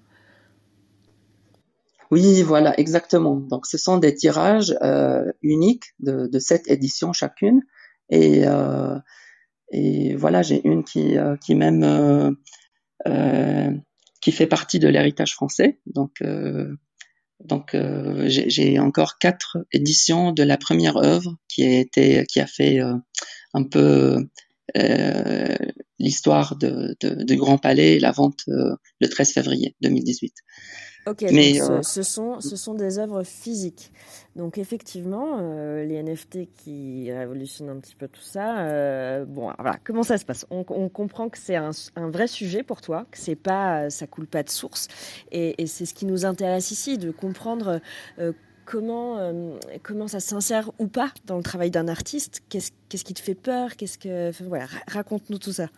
[2.12, 3.36] Oui, voilà, exactement.
[3.36, 7.62] Donc, ce sont des tirages euh, uniques de, de sept éditions chacune.
[8.10, 8.96] Et, euh,
[9.71, 12.32] et voilà, j'ai une qui, euh, qui même euh,
[13.08, 13.71] euh,
[14.21, 15.79] qui fait partie de l'héritage français.
[15.86, 16.75] Donc, euh,
[17.39, 17.77] donc
[18.25, 22.79] j'ai encore quatre éditions de la première œuvre qui a été, qui a fait
[23.53, 24.17] un peu
[25.99, 30.34] l'histoire de, de, de, Grand Palais, la vente le 13 février 2018.
[31.07, 33.91] Ok, Mais, euh, ce, sont, ce sont des œuvres physiques.
[34.35, 38.59] Donc effectivement, euh, les NFT qui révolutionnent un petit peu tout ça.
[38.59, 40.45] Euh, bon, voilà, comment ça se passe?
[40.51, 44.07] On, on, comprend que c'est un, un, vrai sujet pour toi, que c'est pas, ça
[44.07, 44.88] coule pas de source,
[45.31, 47.79] et, et c'est ce qui nous intéresse ici, de comprendre
[48.65, 49.33] comment,
[49.81, 52.41] comment ça s'insère ou pas dans le travail d'un artiste.
[52.49, 53.75] Qu'est-ce qu'est-ce qui te fait peur?
[53.77, 55.69] Qu'est-ce que, voilà, raconte-nous tout ça.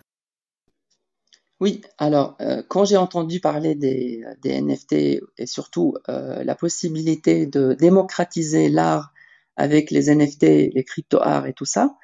[1.62, 4.94] Oui, alors euh, quand j'ai entendu parler des, des, NFT
[5.38, 9.14] et surtout euh, la possibilité de démocratiser l'art
[9.58, 11.96] avec les NFT, les crypto-arts et tout ça,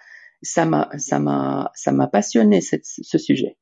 [0.44, 3.58] ça m'a ça m'a ça m'a passionné ce sujet.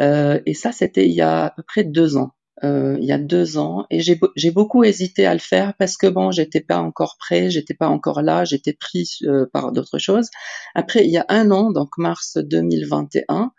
[0.00, 2.32] Euh, et ça c'était il y a à peu près deux ans.
[2.64, 5.96] Euh, il y a deux ans et j'ai j'ai beaucoup hésité à le faire parce
[5.96, 9.98] que bon j'étais pas encore prêt, j'étais pas encore là, j'étais pris euh, par d'autres
[9.98, 10.28] choses.
[10.74, 13.52] Après il y a un an donc mars 2021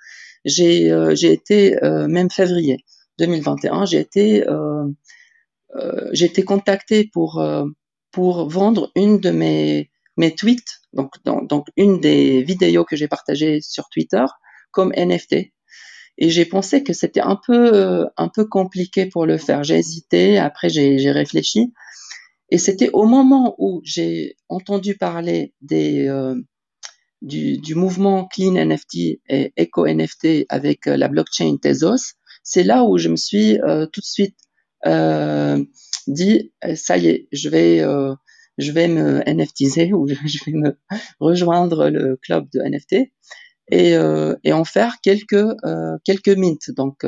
[0.45, 2.83] j'ai euh, j'ai été euh, même février
[3.19, 4.87] 2021, j'ai été euh,
[6.11, 7.43] j'ai été contacté pour
[8.11, 13.59] pour vendre une de mes mes tweets, donc donc une des vidéos que j'ai partagées
[13.61, 14.25] sur Twitter
[14.71, 15.51] comme NFT.
[16.19, 19.63] Et j'ai pensé que c'était un peu un peu compliqué pour le faire.
[19.63, 21.73] J'ai hésité, après j'ai réfléchi.
[22.49, 26.07] Et c'était au moment où j'ai entendu parler des
[27.23, 32.83] du, du, mouvement Clean NFT et Eco NFT avec euh, la blockchain Tezos, c'est là
[32.83, 34.35] où je me suis euh, tout de suite
[34.85, 35.63] euh,
[36.07, 38.13] dit euh, ça y est, je vais euh,
[38.57, 40.77] je vais me NFTiser ou je vais me
[41.19, 43.09] rejoindre le club de NFT
[43.71, 43.93] et,
[44.43, 45.45] et en faire quelques
[46.03, 47.05] quelques mints, donc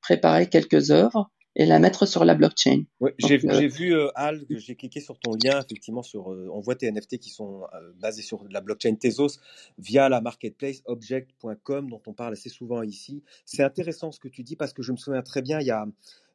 [0.00, 2.84] préparer quelques œuvres et la mettre sur la blockchain.
[3.00, 6.60] Ouais, j'ai euh, vu, euh, Al, j'ai cliqué sur ton lien, effectivement, sur, euh, on
[6.60, 9.40] voit tes NFT qui sont euh, basés sur la blockchain Tezos
[9.78, 13.24] via la marketplace object.com dont on parle assez souvent ici.
[13.44, 15.72] C'est intéressant ce que tu dis parce que je me souviens très bien, il y
[15.72, 15.86] a,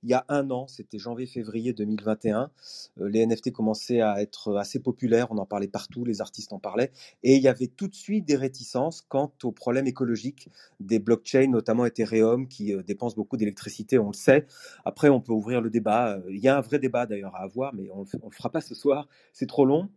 [0.06, 2.52] il y a un an, c'était janvier-février 2021,
[3.00, 6.60] euh, les NFT commençaient à être assez populaires, on en parlait partout, les artistes en
[6.60, 6.91] parlaient,
[7.24, 11.48] et il y avait tout de suite des réticences quant aux problèmes écologiques des blockchains,
[11.48, 14.46] notamment Ethereum, qui euh, dépensent beaucoup d'électricité, on le sait.
[14.86, 17.74] Après, on peut ouvrir le débat, il y a un vrai débat d'ailleurs à avoir,
[17.74, 19.89] mais on ne le fera pas ce soir, c'est trop long.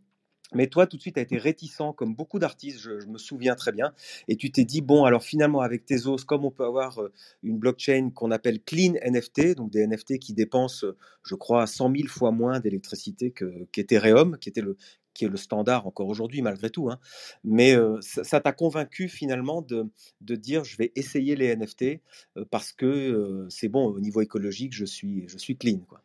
[0.54, 3.54] Mais toi, tout de suite, tu as été réticent, comme beaucoup d'artistes, je, me souviens
[3.54, 3.92] très bien.
[4.28, 7.58] Et tu t'es dit, bon, alors finalement, avec Tezos, comme on peut avoir euh, une
[7.58, 10.86] blockchain qu'on appelle clean NFT, donc des NFT qui dépensent,
[11.22, 13.32] je crois, 100 000 fois moins d'électricité
[13.72, 14.76] qu'Ethereum, qui était le
[15.14, 16.90] qui est le standard encore aujourd'hui malgré tout.
[16.90, 17.00] Hein.
[17.42, 19.86] Mais euh, ça t'a convaincu finalement de,
[20.20, 22.00] de, dire je vais essayer les NFT
[22.36, 25.80] euh, parce que c'est bon au niveau écologique, je suis, je suis clean.
[25.88, 26.02] Quoi.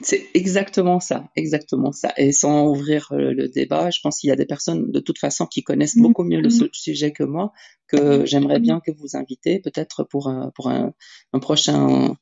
[0.00, 2.14] C'est exactement ça, exactement ça.
[2.16, 5.18] Et sans ouvrir euh, le débat, je pense qu'il y a des personnes de toute
[5.18, 6.02] façon qui connaissent mm-hmm.
[6.02, 6.72] beaucoup mieux le mm-hmm.
[6.72, 7.52] sujet que moi,
[7.88, 8.26] que mm-hmm.
[8.26, 10.94] j'aimerais bien que vous invitez peut-être pour un, pour un,
[11.34, 12.16] un prochain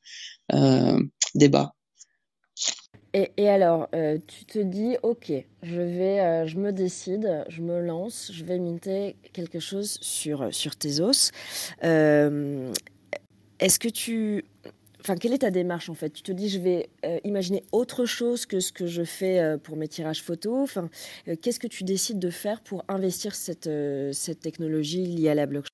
[0.53, 0.99] euh,
[1.33, 1.73] débat.
[3.13, 5.31] Et, et alors, euh, tu te dis, ok,
[5.63, 10.53] je vais, euh, je me décide, je me lance, je vais minter quelque chose sur
[10.53, 11.31] sur tes os.
[11.81, 14.43] Est-ce que tu
[15.03, 16.11] Enfin, quelle est ta démarche en fait?
[16.11, 19.57] Tu te dis, je vais euh, imaginer autre chose que ce que je fais euh,
[19.57, 20.59] pour mes tirages photos.
[20.59, 20.89] Enfin,
[21.27, 23.69] euh, qu'est-ce que tu décides de faire pour investir cette,
[24.13, 25.69] cette technologie liée à la blockchain?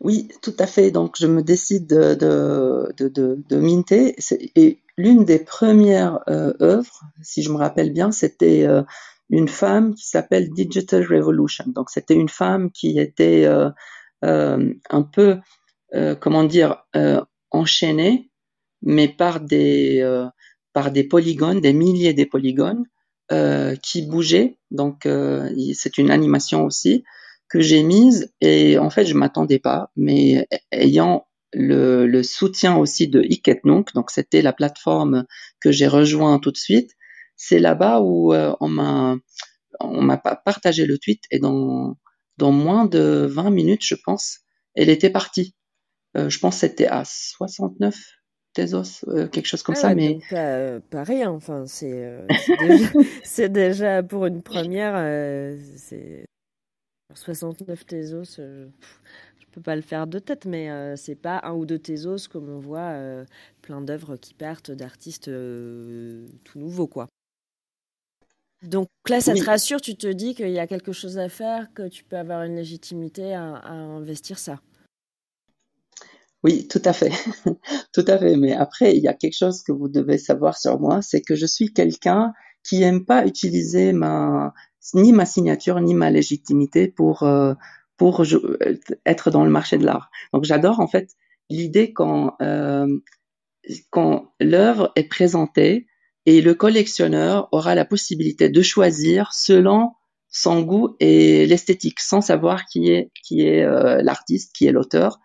[0.00, 0.90] Oui, tout à fait.
[0.90, 4.16] Donc, je me décide de, de, de, de minter.
[4.56, 8.64] Et l'une des premières œuvres, si je me rappelle bien, c'était
[9.28, 11.64] une femme qui s'appelle Digital Revolution.
[11.66, 13.44] Donc, c'était une femme qui était
[14.22, 15.38] un peu
[16.20, 17.20] comment dire, euh,
[17.50, 18.30] enchaîné,
[18.82, 20.26] mais par des, euh,
[20.72, 22.84] par des polygones, des milliers de polygones
[23.82, 24.58] qui bougeaient.
[24.70, 25.06] Donc,
[25.74, 27.04] c'est une animation aussi
[27.50, 33.08] que j'ai mise et en fait, je m'attendais pas, mais ayant le, le, soutien aussi
[33.08, 35.24] de Iketnunk, donc c'était la plateforme
[35.60, 36.92] que j'ai rejoint tout de suite.
[37.36, 39.16] C'est là-bas où on m'a
[39.80, 41.96] on m'a partagé le tweet et dans
[42.38, 44.38] dans moins de 20 minutes, je pense,
[44.74, 45.54] elle était partie.
[46.14, 47.96] Je pense que c'était à 69
[48.54, 51.30] Tezos, quelque chose comme ah ça, mais pas, pas, rien.
[51.30, 52.26] Enfin, c'est
[52.58, 54.94] déjà, déjà, pour une première,
[55.76, 56.24] c'est
[57.14, 58.40] 69 Tezos
[59.58, 62.48] peux pas le faire de tête, mais euh, c'est pas un ou deux Tezos comme
[62.48, 63.24] on voit euh,
[63.60, 67.08] plein d'œuvres qui partent d'artistes euh, tout nouveaux, quoi.
[68.62, 71.72] Donc là, ça te rassure, tu te dis qu'il y a quelque chose à faire,
[71.74, 74.60] que tu peux avoir une légitimité à, investir ça.
[76.44, 77.10] Oui, tout à fait,
[77.92, 78.36] tout à fait.
[78.36, 81.34] Mais après, il y a quelque chose que vous devez savoir sur moi, c'est que
[81.34, 84.54] je suis quelqu'un qui aime pas utiliser ma
[84.94, 87.26] ni ma signature ni ma légitimité pour
[87.96, 88.22] pour
[89.04, 90.10] être dans le marché de l'art.
[90.32, 91.10] Donc j'adore en fait
[91.50, 92.86] l'idée quand euh,
[94.40, 95.86] l'œuvre est présentée
[96.26, 99.92] et le collectionneur aura la possibilité de choisir selon
[100.30, 105.18] son goût et l'esthétique, sans savoir qui est qui est euh, l'artiste, qui est l'auteur.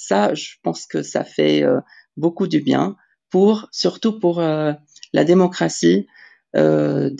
[0.00, 1.80] Ça, je pense que ça fait euh,
[2.16, 2.96] beaucoup du bien
[3.30, 4.72] pour surtout pour euh,
[5.12, 6.06] la démocratie
[6.54, 7.10] des,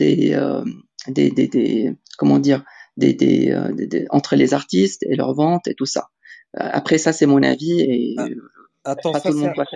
[1.06, 2.64] des, des, des comment dire
[3.02, 6.08] euh, des, entre les artistes et leurs ventes et tout ça.
[6.58, 8.26] Euh, après, ça, c'est mon avis et ah,
[8.82, 9.12] Attends,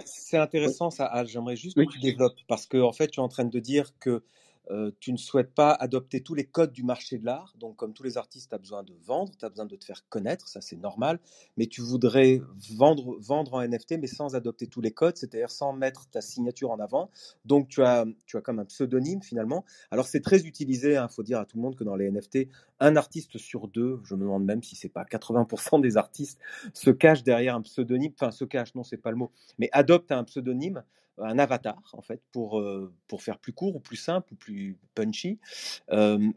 [0.06, 3.28] c'est intéressant, ça, J'aimerais juste que tu développes parce que en fait, tu es en
[3.28, 4.24] train de dire que
[4.70, 7.54] euh, tu ne souhaites pas adopter tous les codes du marché de l'art.
[7.58, 9.84] Donc, comme tous les artistes, tu as besoin de vendre, tu as besoin de te
[9.84, 11.20] faire connaître, ça c'est normal.
[11.56, 15.72] Mais tu voudrais vendre, vendre en NFT, mais sans adopter tous les codes, c'est-à-dire sans
[15.72, 17.10] mettre ta signature en avant.
[17.44, 19.64] Donc, tu as, tu as comme un pseudonyme finalement.
[19.90, 22.10] Alors, c'est très utilisé, il hein, faut dire à tout le monde que dans les
[22.10, 22.48] NFT,
[22.80, 26.38] un artiste sur deux, je me demande même si c'est pas 80% des artistes,
[26.72, 30.10] se cache derrière un pseudonyme, enfin se cache, non, c'est pas le mot, mais adopte
[30.12, 30.82] un pseudonyme
[31.18, 32.62] un avatar en fait pour,
[33.08, 35.38] pour faire plus court ou plus simple ou plus punchy.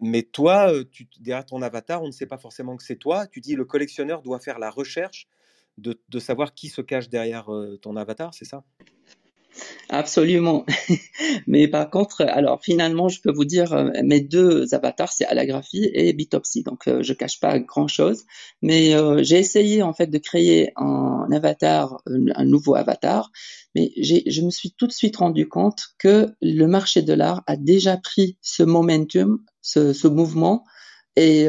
[0.02, 3.28] mais toi, tu, derrière ton avatar, on ne sait pas forcément que c'est toi.
[3.28, 5.28] Tu dis le collectionneur doit faire la recherche
[5.78, 7.50] de, de savoir qui se cache derrière
[7.82, 8.64] ton avatar, c'est ça?
[9.90, 10.66] Absolument.
[11.48, 15.90] Mais par contre, alors finalement, je peux vous dire, euh, mes deux avatars, c'est Alagraphie
[15.94, 16.64] et Bitopsy.
[16.64, 18.26] Donc, euh, je cache pas grand-chose.
[18.62, 23.32] Mais euh, j'ai essayé en fait de créer un avatar, un nouveau avatar.
[23.76, 27.56] Mais je me suis tout de suite rendu compte que le marché de l'art a
[27.56, 30.64] déjà pris ce momentum, ce, mouvement,
[31.16, 31.48] et,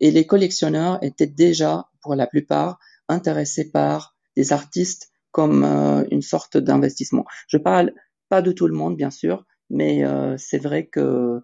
[0.00, 6.22] et les collectionneurs étaient déjà, pour la plupart, intéressés par des artistes comme euh, une
[6.22, 7.24] sorte d'investissement.
[7.48, 7.92] Je parle
[8.28, 11.40] pas de tout le monde, bien sûr, mais euh, c'est vrai que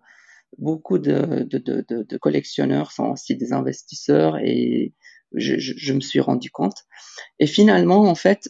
[0.57, 4.95] beaucoup de, de, de, de, collectionneurs sont aussi des investisseurs et
[5.35, 6.85] je, je, je, me suis rendu compte.
[7.39, 8.49] Et finalement, en fait,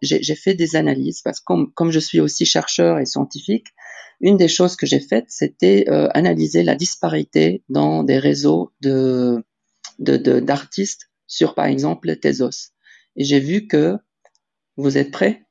[0.00, 3.66] j'ai fait des analyses parce que comme, comme, je suis aussi chercheur et scientifique,
[4.20, 9.44] une des choses que j'ai faites, c'était euh, analyser la disparité dans des réseaux de
[9.98, 12.72] d'artistes sur, par exemple, Tezos.
[13.16, 13.98] Et j'ai vu que
[14.78, 15.44] vous êtes prêts?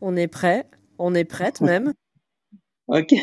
[0.00, 0.70] On est prêts.
[0.98, 1.94] On est prête même.
[2.86, 3.14] ok.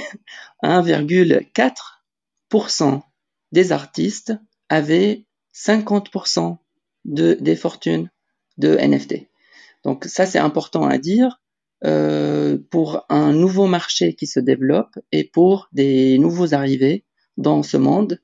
[0.63, 3.01] 1,4%
[3.51, 4.33] des artistes
[4.67, 6.57] avaient 50%
[7.05, 8.09] de, des fortunes
[8.57, 9.27] de NFT.
[9.83, 11.39] Donc ça, c'est important à dire
[11.85, 17.05] euh, pour un nouveau marché qui se développe et pour des nouveaux arrivés
[17.37, 18.19] dans ce monde.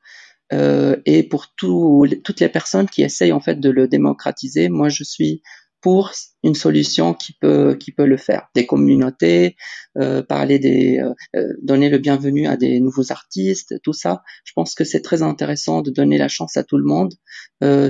[0.52, 5.04] Euh, et pour toutes les personnes qui essayent en fait de le démocratiser, moi je
[5.04, 5.44] suis
[5.84, 8.48] pour une solution qui peut qui peut le faire.
[8.56, 9.58] Des communautés,
[9.98, 14.24] euh, parler des, euh, euh, donner le bienvenu à des nouveaux artistes, tout ça.
[14.46, 17.14] Je pense que c'est très intéressant de donner la chance à tout le monde,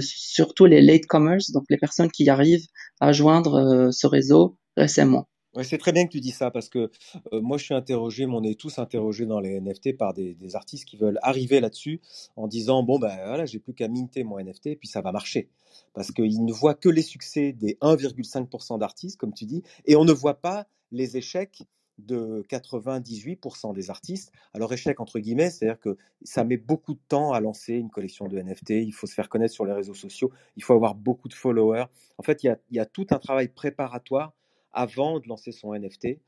[0.01, 2.65] surtout les latecomers, donc les personnes qui arrivent
[2.99, 5.27] à joindre ce réseau récemment.
[5.61, 6.89] C'est très bien que tu dis ça parce que
[7.31, 10.85] moi je suis interrogé, mais on est tous interrogés dans les NFT par des, artistes
[10.85, 12.01] qui veulent arriver là-dessus
[12.35, 15.11] en disant bon ben voilà j'ai plus qu'à minter mon NFT et puis ça va
[15.11, 15.49] marcher
[15.93, 20.05] parce qu'ils ne voient que les succès des 1,5% d'artistes comme tu dis et on
[20.05, 21.63] ne voit pas les échecs
[21.99, 24.31] de 98% des artistes.
[24.53, 28.27] Alors échec entre guillemets, c'est-à-dire que ça met beaucoup de temps à lancer une collection
[28.27, 31.27] de NFT, il faut se faire connaître sur les réseaux sociaux, il faut avoir beaucoup
[31.27, 31.85] de followers.
[32.17, 34.33] En fait, il y a tout un travail préparatoire
[34.73, 36.19] avant de lancer son NFT.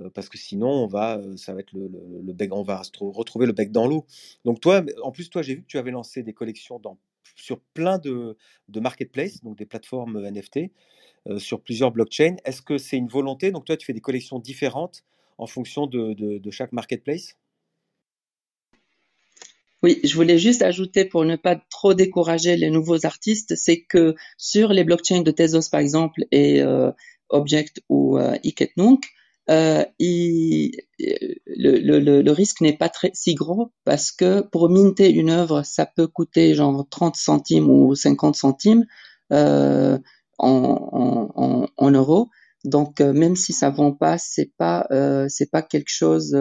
[0.00, 1.88] Euh, parce que sinon, on va, euh, ça va être le,
[2.22, 4.06] le, bec, on va retrouver le bec dans l'eau.
[4.44, 6.80] Donc toi, en plus, toi, j'ai vu que tu avais lancé des collections
[7.36, 8.36] sur plein de,
[8.68, 10.70] de marketplaces, donc des plateformes NFT,
[11.28, 12.36] euh, sur plusieurs blockchains.
[12.44, 13.50] Est-ce que c'est une volonté?
[13.50, 15.04] Donc toi, tu fais des collections différentes
[15.38, 17.36] en fonction de, de, chaque marketplace?
[19.82, 24.14] Oui, je voulais juste ajouter pour ne pas trop décourager les nouveaux artistes, c'est que
[24.38, 26.62] sur les blockchains de Tezos par exemple et
[27.34, 28.36] Object ou euh,
[29.50, 35.62] euh, il, le, risque n'est pas très si gros parce que pour minter une œuvre,
[35.62, 38.86] ça peut coûter genre 30 centimes ou 50 centimes.
[39.32, 39.98] Euh,
[40.38, 42.28] en, euros.
[42.64, 44.86] Donc même si ça vend pas, c'est pas
[45.28, 46.36] c'est pas quelque chose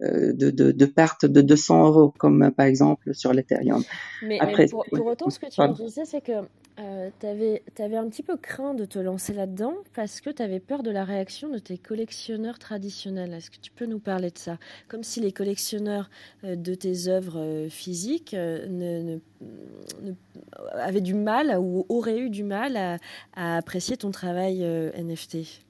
[0.00, 3.82] de, de, de, perte de 200 euros, comme par exemple sur l'Ethereum.
[4.22, 6.42] Mais, Après, pour, pour, autant, ce que tu me disais, c'est que
[6.80, 10.58] euh, tu avais, un petit peu craint de te lancer là-dedans parce que tu avais
[10.58, 13.32] peur de la réaction de tes collectionneurs traditionnels.
[13.32, 14.58] Est-ce que tu peux nous parler de ça?
[14.88, 16.10] Comme si les collectionneurs
[16.42, 19.18] euh, de tes œuvres euh, physiques ne,
[20.72, 22.98] avaient du mal ou auraient eu du mal à,
[23.34, 24.64] à apprécier ton travail
[24.96, 25.62] NFT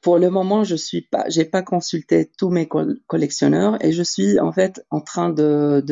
[0.00, 2.68] pour le moment, je suis pas, j'ai pas consulté tous mes
[3.06, 5.84] collectionneurs et je suis en fait en train de,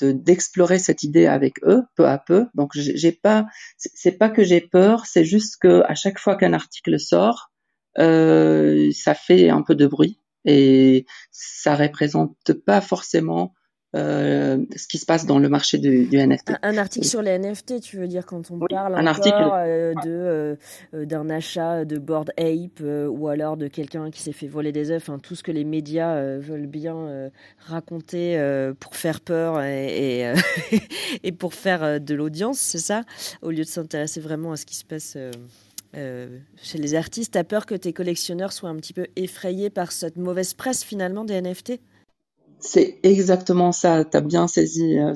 [0.00, 2.46] d'explorer cette idée avec eux peu à peu.
[2.54, 6.54] Donc j'ai pas, c'est pas que j'ai peur, c'est juste que à chaque fois qu'un
[6.54, 7.50] article sort,
[7.98, 13.54] euh, ça fait un peu de bruit et ça représente pas forcément
[13.96, 16.52] euh, ce qui se passe dans le marché du, du NFT.
[16.62, 20.58] Un, article sur les NFT, tu veux dire quand on parle un encore euh, de
[20.92, 24.90] euh, d'un achat de Board Ape ou alors de quelqu'un qui s'est fait voler des
[24.90, 27.30] œufs, enfin tout ce que les médias veulent bien
[27.60, 28.38] raconter
[28.78, 30.32] pour faire peur et, et,
[31.22, 33.04] et pour faire de l'audience, c'est ça,
[33.40, 35.16] au lieu de s'intéresser vraiment à ce qui se passe.
[35.94, 40.16] chez les artistes, t'as peur que tes collectionneurs soient un petit peu effrayés par cette
[40.16, 41.80] mauvaise presse finalement des NFT
[42.60, 44.04] c'est exactement ça.
[44.04, 45.14] T'as bien saisi, euh,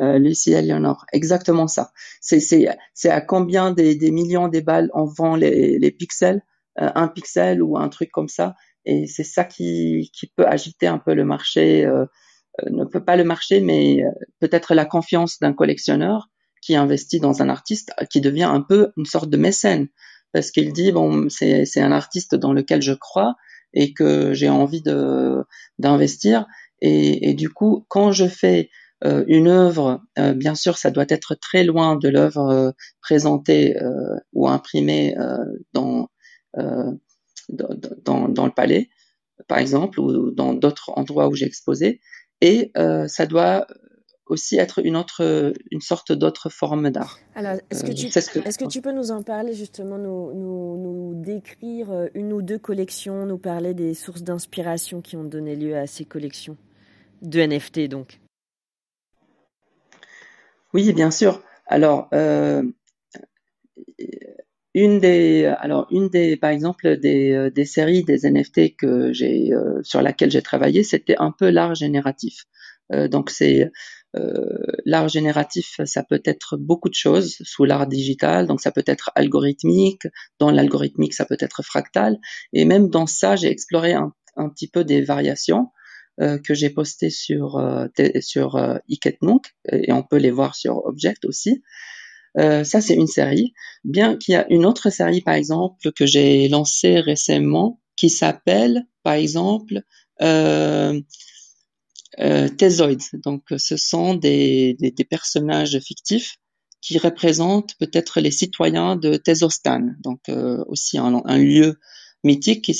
[0.00, 1.06] euh, Lucie Eleanor.
[1.12, 1.92] Exactement ça.
[2.20, 2.68] C'est
[3.08, 6.42] à combien des, des millions des balles on vend les, les pixels,
[6.80, 8.54] euh, un pixel ou un truc comme ça.
[8.84, 11.84] Et c'est ça qui qui peut agiter un peu le marché.
[11.86, 12.04] Euh,
[12.70, 14.04] ne peut pas le marché, mais
[14.38, 16.28] peut-être la confiance d'un collectionneur
[16.62, 19.88] qui investit dans un artiste, qui devient un peu une sorte de mécène,
[20.32, 23.34] parce qu'il dit bon c'est un artiste dans lequel je crois
[23.74, 24.82] et que j'ai envie
[25.78, 26.46] d'investir
[26.86, 28.68] et, et, du coup, quand je fais
[29.04, 32.70] euh, une œuvre, euh, bien sûr, ça doit être très loin de l'œuvre euh,
[33.00, 33.74] présentée
[34.34, 35.16] ou imprimée
[35.72, 36.10] dans,
[37.48, 38.90] dans, dans, le palais,
[39.48, 42.00] par exemple, ou dans d'autres endroits où j'ai exposé.
[42.42, 42.70] Et
[43.06, 43.66] ça doit
[44.26, 47.18] aussi être une autre, une sorte d'autre forme d'art.
[47.34, 51.22] Alors, est-ce que, tu, est-ce que tu peux nous en parler justement, nous, nous, nous,
[51.22, 55.86] décrire une ou deux collections, nous parler des sources d'inspiration qui ont donné lieu à
[55.86, 56.58] ces collections?
[57.24, 58.20] De NFT donc
[60.72, 61.42] Oui, bien sûr.
[61.66, 62.62] Alors, euh,
[64.74, 69.80] une des, alors une des, par exemple, des, euh, séries des NFT que j'ai euh,
[69.82, 72.44] sur laquelle j'ai travaillé, c'était un peu l'art génératif.
[73.10, 73.70] donc c'est
[74.84, 78.46] l'art génératif, ça peut être beaucoup de choses sous l'art digital.
[78.46, 80.06] Donc ça peut être algorithmique.
[80.38, 82.18] Dans l'algorithmique, ça peut être fractal.
[82.52, 84.12] Et même dans ça, j'ai exploré un
[84.50, 85.70] petit peu des variations.
[86.20, 87.88] Euh, que j'ai posté sur euh,
[88.20, 91.60] sur euh, et on peut les voir sur Object aussi.
[92.38, 93.52] Euh, ça c'est une série.
[93.82, 98.86] Bien qu'il y a une autre série par exemple que j'ai lancée récemment qui s'appelle
[99.02, 99.82] par exemple
[100.22, 101.00] euh,
[102.20, 102.48] euh,
[103.24, 106.36] Donc ce sont des, des, des, personnages fictifs
[106.80, 110.20] qui représentent peut-être les citoyens de Tezostan, donc
[110.68, 111.80] aussi un, un, lieu
[112.22, 112.70] mythique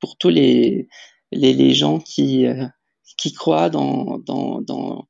[0.00, 0.88] pour tous les
[1.32, 2.66] les, les gens qui, euh,
[3.16, 5.08] qui croient dans, dans, dans,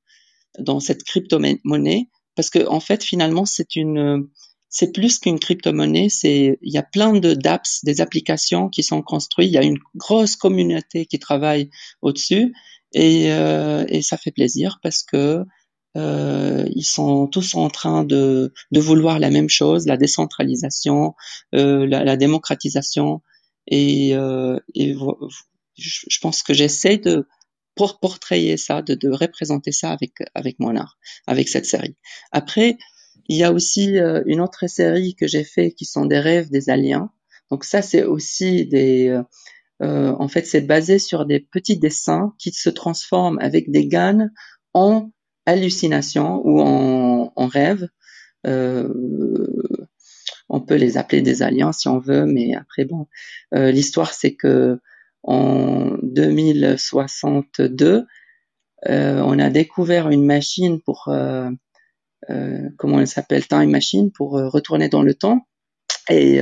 [0.58, 4.28] dans cette crypto-monnaie, parce que en fait, finalement, c'est une,
[4.68, 9.02] c'est plus qu'une crypto-monnaie, c'est, il y a plein de d'apps, des applications qui sont
[9.02, 11.68] construites, il y a une grosse communauté qui travaille
[12.00, 12.54] au-dessus,
[12.94, 15.44] et, euh, et ça fait plaisir parce que
[15.96, 21.14] euh, ils sont tous en train de, de vouloir la même chose, la décentralisation,
[21.54, 23.20] euh, la, la, démocratisation,
[23.66, 24.94] et, euh, et
[25.76, 27.26] je, pense que j'essaie de
[27.74, 31.96] pour portrayer ça, de, de, représenter ça avec avec mon art, avec cette série.
[32.30, 32.76] Après,
[33.28, 36.50] il y a aussi euh, une autre série que j'ai fait qui sont des rêves
[36.50, 37.10] des aliens.
[37.50, 39.22] Donc ça, c'est aussi des euh,
[39.82, 44.28] euh en fait, c'est basé sur des petits dessins qui se transforment avec des GAN
[44.74, 45.10] en
[45.46, 47.88] hallucination ou en, en rêve.
[48.46, 48.88] Euh,
[50.48, 53.06] on peut les appeler des aliens si on veut, mais après bon,
[53.52, 54.78] l'histoire c'est que
[55.22, 58.06] en 2062,
[58.88, 61.50] euh, on a découvert une machine pour, euh,
[62.30, 65.46] euh, comment elle s'appelle, time machine, pour retourner dans le temps.
[66.10, 66.40] Et,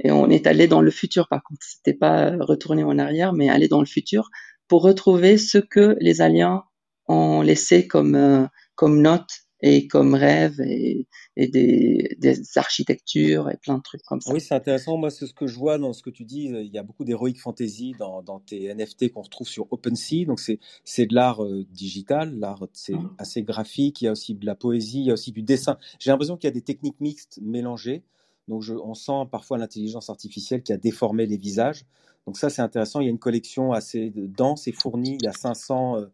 [0.00, 1.64] et on est allé dans le futur, par contre.
[1.64, 4.28] C'était pas retourner en arrière, mais aller dans le futur
[4.68, 6.64] pour retrouver ce que les aliens
[7.06, 14.02] ont laissé comme, comme note et comme rêve et, des, architectures et plein de trucs
[14.02, 14.32] comme ça.
[14.32, 14.96] Oui, c'est intéressant.
[14.96, 16.44] Moi, c'est ce que je vois dans ce que tu dis.
[16.44, 20.26] Il y a beaucoup d'heroic fantasy dans, tes NFT qu'on retrouve sur OpenSea.
[20.26, 23.14] Donc, c'est de l'art euh, digital, l'art c'est mmh.
[23.18, 24.02] assez graphique.
[24.02, 25.78] Il y a aussi de la poésie, il y a aussi du dessin.
[25.98, 28.02] J'ai l'impression qu'il y a des techniques mixtes mélangées.
[28.48, 31.84] Donc, je, on sent parfois l'intelligence artificielle qui a déformé les visages.
[32.26, 33.00] Donc, ça, c'est intéressant.
[33.00, 35.16] Il y a une collection assez dense et fournie.
[35.20, 36.06] Il y a 500 euh,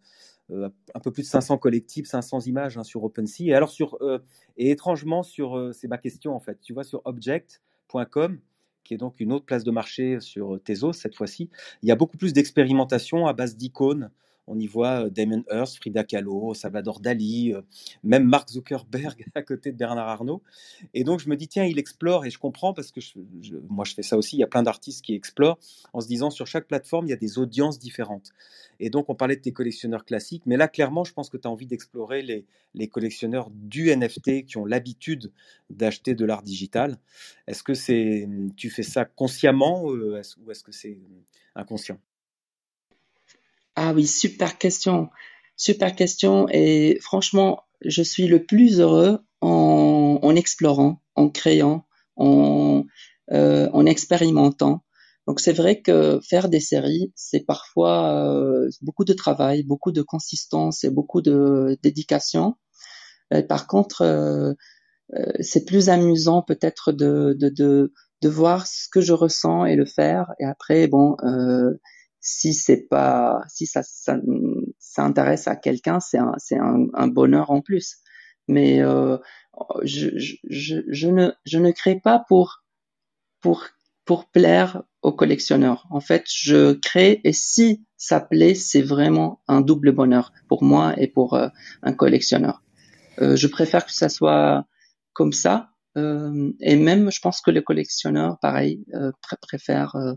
[0.50, 3.44] un peu plus de 500 collectifs, 500 images hein, sur OpenSea.
[3.46, 4.18] Et alors sur euh,
[4.56, 6.60] et étrangement sur euh, c'est ma question en fait.
[6.60, 8.38] Tu vois sur object.com
[8.84, 11.50] qui est donc une autre place de marché sur Tezos cette fois-ci,
[11.82, 14.10] il y a beaucoup plus d'expérimentation à base d'icônes
[14.46, 17.54] on y voit Damon Hirst, Frida Kahlo, Salvador Dali,
[18.02, 20.42] même Mark Zuckerberg à côté de Bernard Arnault.
[20.94, 23.00] Et donc je me dis, tiens, il explore, et je comprends parce que
[23.68, 25.58] moi je fais ça aussi, il y a plein d'artistes qui explorent
[25.92, 28.32] en se disant, sur chaque plateforme, il y a des audiences différentes.
[28.80, 31.46] Et donc on parlait de tes collectionneurs classiques, mais là clairement, je pense que tu
[31.46, 35.30] as envie d'explorer les, les, collectionneurs du NFT qui ont l'habitude
[35.70, 36.98] d'acheter de l'art digital.
[37.46, 40.98] Est-ce que c'est, tu fais ça consciemment ou est-ce que c'est
[41.54, 41.98] inconscient?
[43.76, 45.08] Ah oui, super question.
[45.56, 46.46] Super question.
[46.50, 52.84] Et franchement, je suis le plus heureux en, en explorant, en créant, en,
[53.32, 54.84] euh, en expérimentant.
[55.26, 60.02] Donc c'est vrai que faire des séries, c'est parfois euh, beaucoup de travail, beaucoup de
[60.02, 62.56] consistance et beaucoup de dédication.
[63.48, 64.52] par contre, euh,
[65.14, 67.92] euh, c'est plus amusant peut-être de, de, de,
[68.22, 70.32] de, voir ce que je ressens et le faire.
[70.40, 71.74] Et après, bon, euh,
[72.22, 74.16] si c'est pas si ça, ça,
[74.78, 77.98] ça intéresse à quelqu'un c'est un un, bonheur en plus.
[78.48, 79.18] Mais euh,
[79.82, 82.64] je, je, je, ne je ne crée pas pour
[83.40, 83.66] pour
[84.04, 89.60] pour plaire aux collectionneurs en fait je crée et si ça plaît c'est vraiment un
[89.60, 91.48] double bonheur pour moi et pour euh,
[91.82, 92.62] un collectionneur.
[93.20, 94.64] Euh, je préfère que ça soit
[95.12, 95.70] comme ça.
[95.98, 99.12] Euh, et même je pense que les collectionneurs pareil euh,
[99.42, 100.14] préfèrent euh,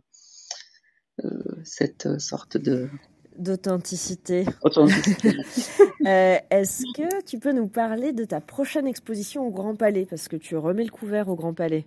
[1.64, 2.90] cette sorte de
[3.38, 4.46] d'authenticité.
[4.78, 10.08] euh, Est-ce que tu peux nous parler de ta prochaine exposition au Grand Palais?
[10.10, 11.86] Parce que tu remets le couvert au Grand Palais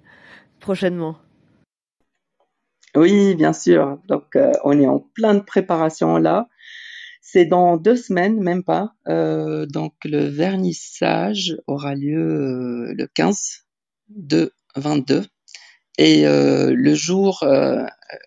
[0.61, 1.17] prochainement.
[2.97, 3.99] Oui, bien sûr.
[4.09, 6.49] Donc, euh, on est en plein de préparation là.
[7.21, 8.95] C'est dans deux semaines, même pas.
[9.07, 13.67] Euh, donc, le vernissage aura lieu euh, le 15
[14.09, 15.27] de 22.
[15.99, 17.85] Et euh, le jour, euh,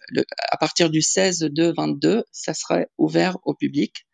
[0.09, 4.05] le, à partir du 16 de 22, ça serait ouvert au public.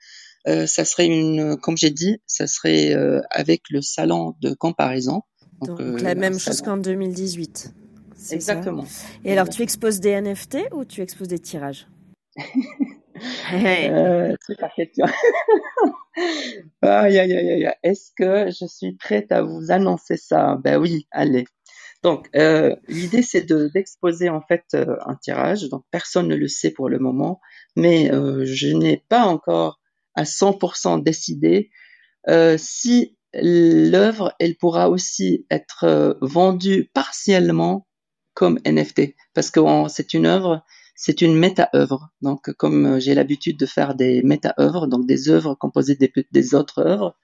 [0.48, 2.96] Euh, ça serait une, comme j'ai dit, ça serait
[3.32, 5.24] avec le salon de comparaison.
[5.62, 7.74] Donc, Donc la même chose qu'en 2018.
[8.32, 8.86] Exactement.
[8.86, 9.08] Ça?
[9.26, 11.88] Et alors, tu exposes des NFT ou tu exposes des tirages?
[13.54, 15.06] Euh, C'est ta question.
[16.82, 17.74] aïe, aïe, aïe, aïe.
[17.84, 20.58] Est-ce que je suis prête à vous annoncer ça?
[20.64, 21.46] Ben oui, allez.
[22.04, 25.70] Donc, euh, l'idée, c'est d'exposer en fait euh, un tirage.
[25.70, 27.42] Donc, personne ne le sait pour le moment,
[27.76, 29.80] mais euh, je n'ai pas encore
[30.16, 31.70] à 100% décidé
[32.30, 37.88] euh, si l'œuvre, elle pourra aussi être euh, vendue partiellement
[38.34, 40.64] comme NFT, parce que c'est une œuvre,
[40.96, 42.10] c'est une méta-œuvre.
[42.22, 46.86] Donc, comme j'ai l'habitude de faire des méta-œuvres, donc des œuvres composées des, des autres
[46.86, 47.16] œuvres,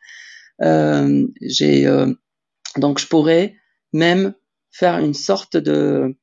[1.41, 1.85] j'ai
[2.77, 3.55] donc je pourrais
[3.91, 4.33] même
[4.73, 6.15] faire une sorte de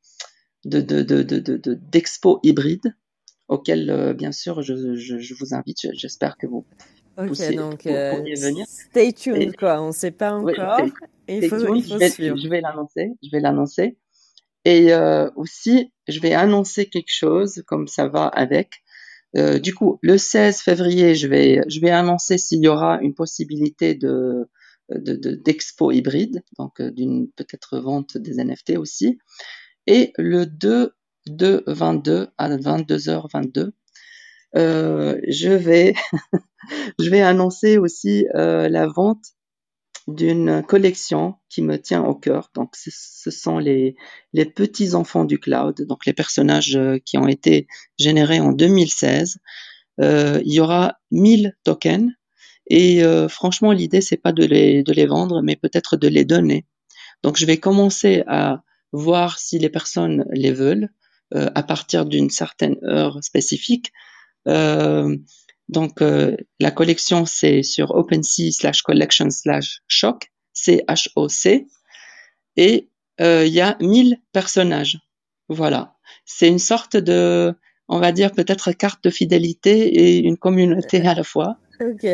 [0.64, 2.94] de de de de d'expo hybride
[3.48, 6.66] auquel euh, bien sûr je, je, je, vous invite j'espère que vous
[7.16, 8.66] Ok, poussez, donc euh, venir.
[8.66, 10.80] stay tuned et, quoi, on ne sait pas encore.
[10.82, 10.92] Oui,
[11.28, 12.36] il faut, il faut je, vais, suivre.
[12.36, 13.98] je vais l'annoncer, je vais l'annoncer.
[14.64, 18.70] Et euh, aussi, je vais annoncer quelque chose comme ça va avec.
[19.34, 23.94] Du coup, le 16 février, je vais, je vais annoncer s'il y aura une possibilité
[23.94, 24.48] de
[24.90, 29.18] d'expo de, hybride, donc euh, d'une peut-être vente des NFT aussi.
[29.86, 30.92] Et le 2
[31.26, 33.70] de 22 à 22h22,
[34.56, 35.94] euh, je vais
[36.98, 39.34] je vais annoncer aussi euh, la vente
[40.08, 42.50] d'une collection qui me tient au cœur.
[42.54, 43.96] Donc, ce, ce sont les,
[44.32, 47.66] les petits enfants du cloud, donc les personnages euh, qui ont été
[47.98, 49.38] générés en 2016.
[50.00, 52.10] Euh, il y aura 1000 tokens
[52.70, 56.24] et euh, franchement, l'idée, c'est pas de les, de les vendre, mais peut-être de les
[56.24, 56.64] donner.
[57.22, 58.62] Donc, je vais commencer à
[58.92, 60.88] voir si les personnes les veulent
[61.34, 63.92] euh, à partir d'une certaine heure spécifique.
[64.46, 65.16] Euh,
[65.68, 71.66] donc, euh, la collection, c'est sur OpenSea slash collection slash shock, C-H-O-C.
[72.56, 72.88] Et
[73.20, 74.98] euh, il y a 1000 personnages.
[75.48, 75.96] Voilà.
[76.24, 77.52] C'est une sorte de,
[77.88, 81.58] on va dire peut-être carte de fidélité et une communauté à la fois.
[81.80, 82.06] Ok.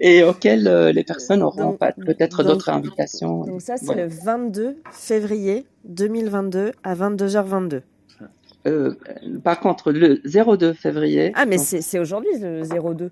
[0.00, 0.64] et auquel
[0.94, 3.44] les personnes auront peut-être d'autres invitations.
[3.44, 7.82] Donc ça, c'est le 22 février 2022 à 22h22.
[9.42, 11.32] par contre, le 02 février.
[11.34, 13.10] Ah, mais c'est aujourd'hui le 02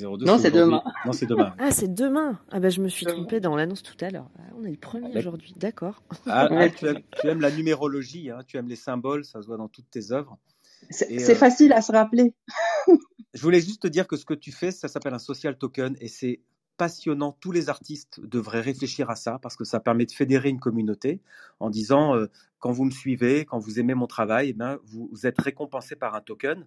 [0.00, 0.82] non, c'est demain.
[1.04, 1.54] Non, c'est demain.
[1.58, 2.38] Ah, c'est demain.
[2.50, 4.28] Ah ben, je me suis trompée dans l'annonce tout à l'heure.
[4.38, 6.02] Ah, on est le premier aujourd'hui, d'accord.
[6.26, 6.86] Ah, tu,
[7.28, 8.38] aimes, la numérologie, hein.
[8.46, 10.38] tu aimes les symboles, ça se voit dans toutes tes œuvres.
[10.90, 12.34] C'est euh, facile à se rappeler.
[13.34, 15.96] je voulais juste te dire que ce que tu fais, ça s'appelle un social token
[16.00, 16.40] et c'est
[16.76, 17.36] passionnant.
[17.40, 21.20] Tous les artistes devraient réfléchir à ça parce que ça permet de fédérer une communauté
[21.60, 22.26] en disant euh,
[22.58, 26.14] quand vous me suivez, quand vous aimez mon travail, eh ben, vous, êtes récompensé par
[26.14, 26.66] un token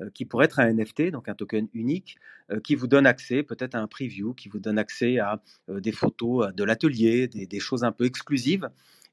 [0.00, 2.16] euh, qui pourrait être un NFT, donc un token unique,
[2.50, 5.92] euh, qui vous donne accès peut-être à un preview, qui vous donne accès à des
[5.92, 8.68] photos de l'atelier, des, des, choses un peu exclusives.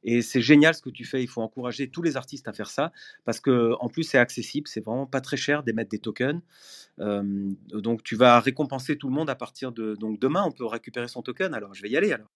[0.05, 1.21] Et c'est génial ce que tu fais.
[1.21, 2.93] Il faut encourager tous les artistes à faire ça
[3.25, 6.41] parce que en plus c'est accessible, c'est vraiment pas très cher d'émettre des tokens.
[6.97, 11.07] donc tu vas récompenser tout le monde à partir de donc demain on peut récupérer
[11.07, 11.53] son token.
[11.53, 12.29] Alors je vais y aller alors.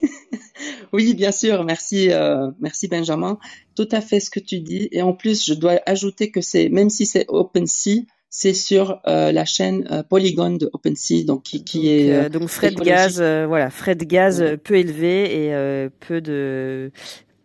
[0.92, 1.64] oui, bien sûr.
[1.64, 3.38] Merci, euh, merci Benjamin.
[3.74, 4.88] Tout à fait ce que tu dis.
[4.92, 9.32] Et en plus, je dois ajouter que c'est même si c'est OpenSea, c'est sur euh,
[9.32, 13.70] la chaîne euh, Polygon de OpenSea, donc qui, qui est donc frais de gaz, voilà,
[13.70, 16.90] frais de gaz peu élevés et peu de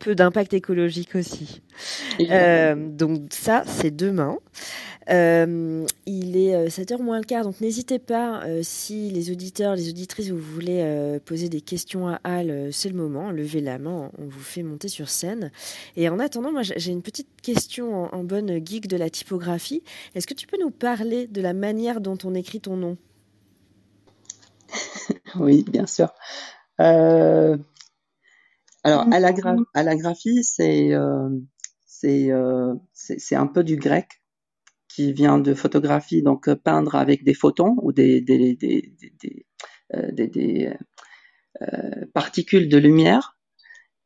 [0.02, 1.62] peu d'impact écologique aussi.
[2.20, 4.38] donc ça, c'est demain.
[5.10, 9.76] Euh, il est 7h euh, moins le quart, donc n'hésitez pas, euh, si les auditeurs,
[9.76, 14.12] les auditrices, vous voulez poser des questions à Al, c'est le moment, levez la main,
[14.18, 15.52] on vous fait monter sur scène.
[15.96, 19.84] Et en attendant, moi j'ai une petite question en, bonne geek de la typographie.
[20.16, 22.98] Est-ce que tu peux nous parler de la manière dont on écrit ton nom?
[25.36, 26.10] Oui, bien sûr.
[28.84, 29.34] Alors, à la,
[29.74, 30.92] à la graphie, c'est
[32.94, 34.22] c'est un peu du grec
[34.88, 38.94] qui vient de photographie, donc euh, peindre avec des photons ou des, des, des,
[39.94, 40.74] des, euh,
[41.62, 43.38] euh, particules de lumière.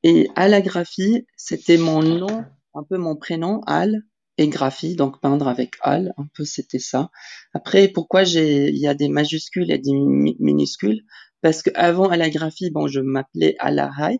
[0.03, 2.45] Et à la graphie, c'était mon nom,
[2.75, 4.03] un peu mon prénom, Al,
[4.37, 7.09] et graphie, donc peindre avec Al, un peu c'était ça.
[7.53, 9.93] Après, pourquoi j'ai, il y a des majuscules et des
[10.39, 11.03] minuscules?
[11.41, 14.19] Parce que avant à la graphie, bon, je m'appelais Alahai,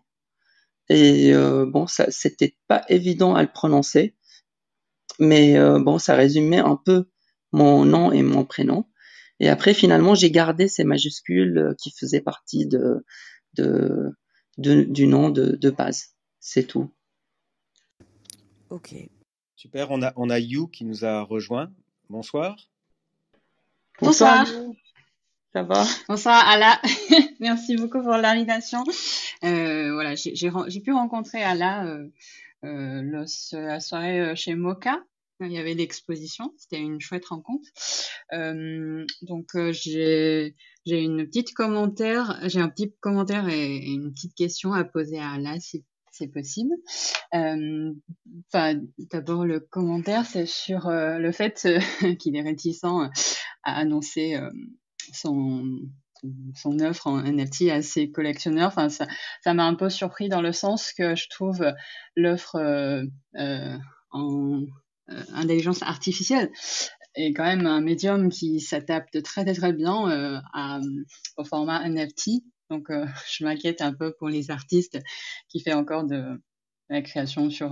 [0.88, 1.32] et
[1.66, 4.14] bon, ça, c'était pas évident à le prononcer.
[5.18, 7.08] Mais euh, bon, ça résumait un peu
[7.52, 8.86] mon nom et mon prénom.
[9.40, 13.04] Et après, finalement, j'ai gardé ces majuscules euh, qui faisaient partie de,
[13.54, 14.12] de,
[14.58, 16.14] du nom de, de base.
[16.40, 16.92] C'est tout.
[18.70, 18.94] Ok.
[19.54, 21.72] Super, on a, on a You qui nous a rejoint.
[22.10, 22.56] Bonsoir.
[24.00, 24.46] Bonsoir.
[25.56, 25.66] Ça
[26.06, 26.78] Bonsoir Ala,
[27.40, 28.84] merci beaucoup pour l'invitation.
[29.42, 32.08] Euh, voilà, j'ai pu rencontrer Ala euh,
[32.66, 35.02] euh, la soirée chez Moka.
[35.40, 37.66] Il y avait l'exposition, c'était une chouette rencontre.
[38.34, 40.54] Euh, donc j'ai
[40.84, 45.30] j'ai une petite commentaire, j'ai un petit commentaire et, une petite question à poser à
[45.30, 46.74] Ala si c'est possible.
[47.32, 48.78] Enfin,
[49.10, 51.66] d'abord le commentaire, c'est sur le fait
[52.20, 53.10] qu'il est réticent à
[53.62, 54.38] annoncer
[55.12, 55.80] son
[56.54, 58.68] son offre en NFT à ses collectionneurs.
[58.68, 59.06] Enfin, ça,
[59.42, 61.72] ça m'a un peu surpris dans le sens que je trouve
[62.16, 63.04] l'offre euh,
[63.36, 63.76] euh,
[64.10, 64.62] en
[65.10, 66.50] euh, intelligence artificielle
[67.14, 70.80] est quand même un médium qui s'adapte très très très bien à,
[71.38, 72.42] au format NFT.
[72.68, 72.88] Donc,
[73.30, 74.98] je m'inquiète un peu pour les artistes
[75.48, 76.42] qui fait encore de
[76.90, 77.70] la création sur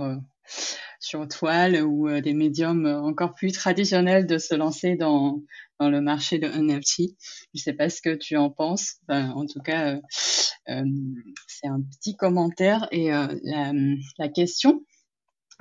[0.99, 5.41] sur toile ou des médiums encore plus traditionnels de se lancer dans
[5.79, 7.15] le marché de NFT.
[7.53, 8.95] Je sais pas ce que tu en penses.
[9.09, 10.01] en tout cas, euh,
[10.69, 10.83] euh,
[11.47, 13.27] c'est un petit commentaire et euh,
[14.17, 14.83] la, question.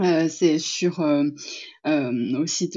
[0.00, 0.98] Euh, c'est sur
[1.84, 2.70] aussi,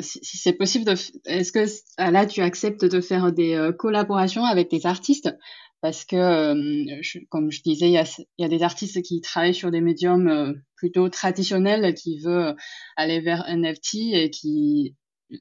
[0.00, 0.94] si c'est possible, de,
[1.24, 1.66] est-ce que
[1.98, 5.34] là tu acceptes de faire des collaborations avec des artistes?
[5.80, 7.92] Parce que, comme je disais, il
[8.38, 12.56] y a, des artistes qui travaillent sur des médiums plutôt traditionnels, qui veulent
[12.96, 14.96] aller vers NFT et qui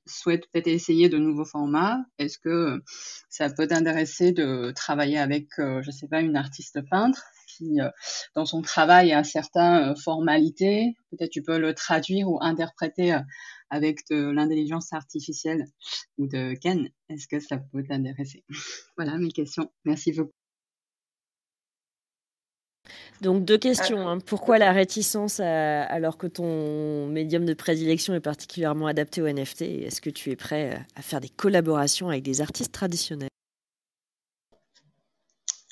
[0.06, 2.82] souhaite peut-être essayer de nouveaux formats, est-ce que
[3.30, 7.24] ça peut t'intéresser de travailler avec, euh, je sais pas, une artiste peintre?
[7.62, 7.90] Euh,
[8.36, 13.18] dans son travail, a certaines euh, formalités Peut-être tu peux le traduire ou interpréter
[13.70, 15.66] avec de l'intelligence artificielle
[16.18, 16.90] ou de Ken.
[17.10, 18.44] Est-ce que ça peut t'intéresser?
[18.98, 19.72] Voilà mes questions.
[19.86, 20.32] Merci beaucoup.
[23.22, 24.08] Donc deux questions.
[24.08, 24.20] Hein.
[24.20, 30.02] Pourquoi la réticence alors que ton médium de prédilection est particulièrement adapté au NFT Est-ce
[30.02, 33.30] que tu es prêt à faire des collaborations avec des artistes traditionnels?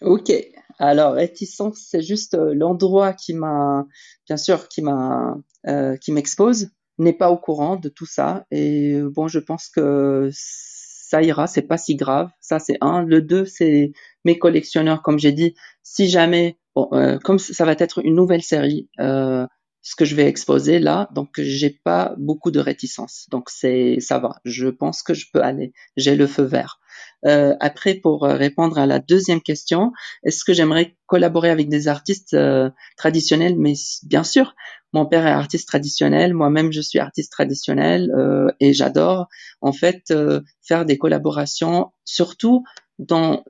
[0.01, 0.31] Ok.
[0.79, 3.85] Alors réticence, c'est juste euh, l'endroit qui m'a,
[4.27, 8.45] bien sûr, qui m'a, euh, qui m'expose, n'est pas au courant de tout ça.
[8.51, 12.29] Et euh, bon, je pense que ça ira, c'est pas si grave.
[12.41, 13.03] Ça, c'est un.
[13.03, 13.91] Le deux, c'est
[14.23, 15.55] mes collectionneurs, comme j'ai dit.
[15.83, 19.45] Si jamais, bon, euh, comme ça va être une nouvelle série, euh,
[19.81, 23.27] ce que je vais exposer là, donc j'ai pas beaucoup de réticence.
[23.29, 24.39] Donc c'est ça va.
[24.43, 25.73] Je pense que je peux aller.
[25.95, 26.79] J'ai le feu vert.
[27.25, 29.91] Euh, après, pour répondre à la deuxième question,
[30.23, 33.55] est-ce que j'aimerais collaborer avec des artistes euh, traditionnels?
[33.57, 33.73] Mais
[34.03, 34.55] bien sûr,
[34.93, 39.27] mon père est artiste traditionnel, moi-même je suis artiste traditionnel euh, et j'adore
[39.59, 42.63] en fait euh, faire des collaborations, surtout
[42.97, 43.43] dans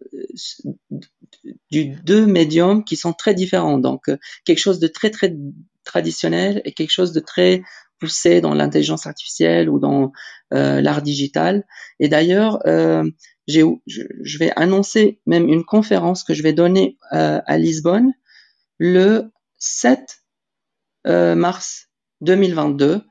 [1.70, 3.78] du deux médiums qui sont très différents.
[3.78, 4.10] Donc
[4.44, 5.36] quelque chose de très très
[5.84, 7.62] traditionnel et quelque chose de très
[8.00, 10.10] poussé dans l'intelligence artificielle ou dans euh,
[10.56, 11.66] l'art digital.
[12.00, 13.04] Et d'ailleurs, euh,
[13.48, 18.14] je, vais annoncer même une conférence que je vais donner euh, à Lisbonne
[18.78, 20.24] le 7
[21.08, 21.90] euh, mars
[22.22, 23.02] 2022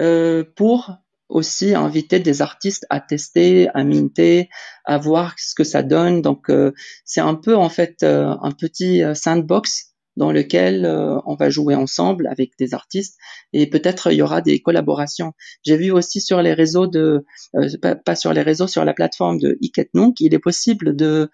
[0.00, 0.94] euh, pour
[1.28, 4.48] aussi inviter des artistes à tester, à minter,
[4.84, 6.22] à voir ce que ça donne.
[6.22, 6.72] Donc euh,
[7.04, 9.89] c'est un peu en fait un petit sandbox
[10.20, 13.16] dans lequel euh, on va jouer ensemble avec des artistes
[13.54, 15.32] et peut-être il y aura des collaborations.
[15.62, 19.38] J'ai vu aussi sur les réseaux de, euh, pas, sur les réseaux, sur la plateforme
[19.38, 21.30] de Iketnunk, il est possible de,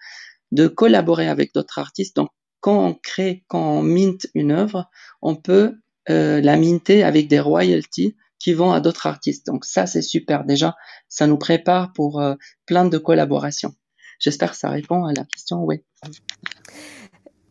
[0.77, 2.15] collaborer avec d'autres artistes.
[2.15, 2.29] Donc
[2.61, 4.89] quand on crée, quand on mint une œuvre,
[5.21, 5.75] on peut
[6.09, 9.47] euh, la minter avec des royalties qui vont à d'autres artistes.
[9.47, 10.45] Donc ça, c'est super.
[10.45, 10.77] Déjà,
[11.09, 12.23] ça nous prépare pour
[12.65, 13.75] plein de collaborations.
[14.19, 15.65] J'espère que ça répond à la question.
[15.65, 15.83] Oui.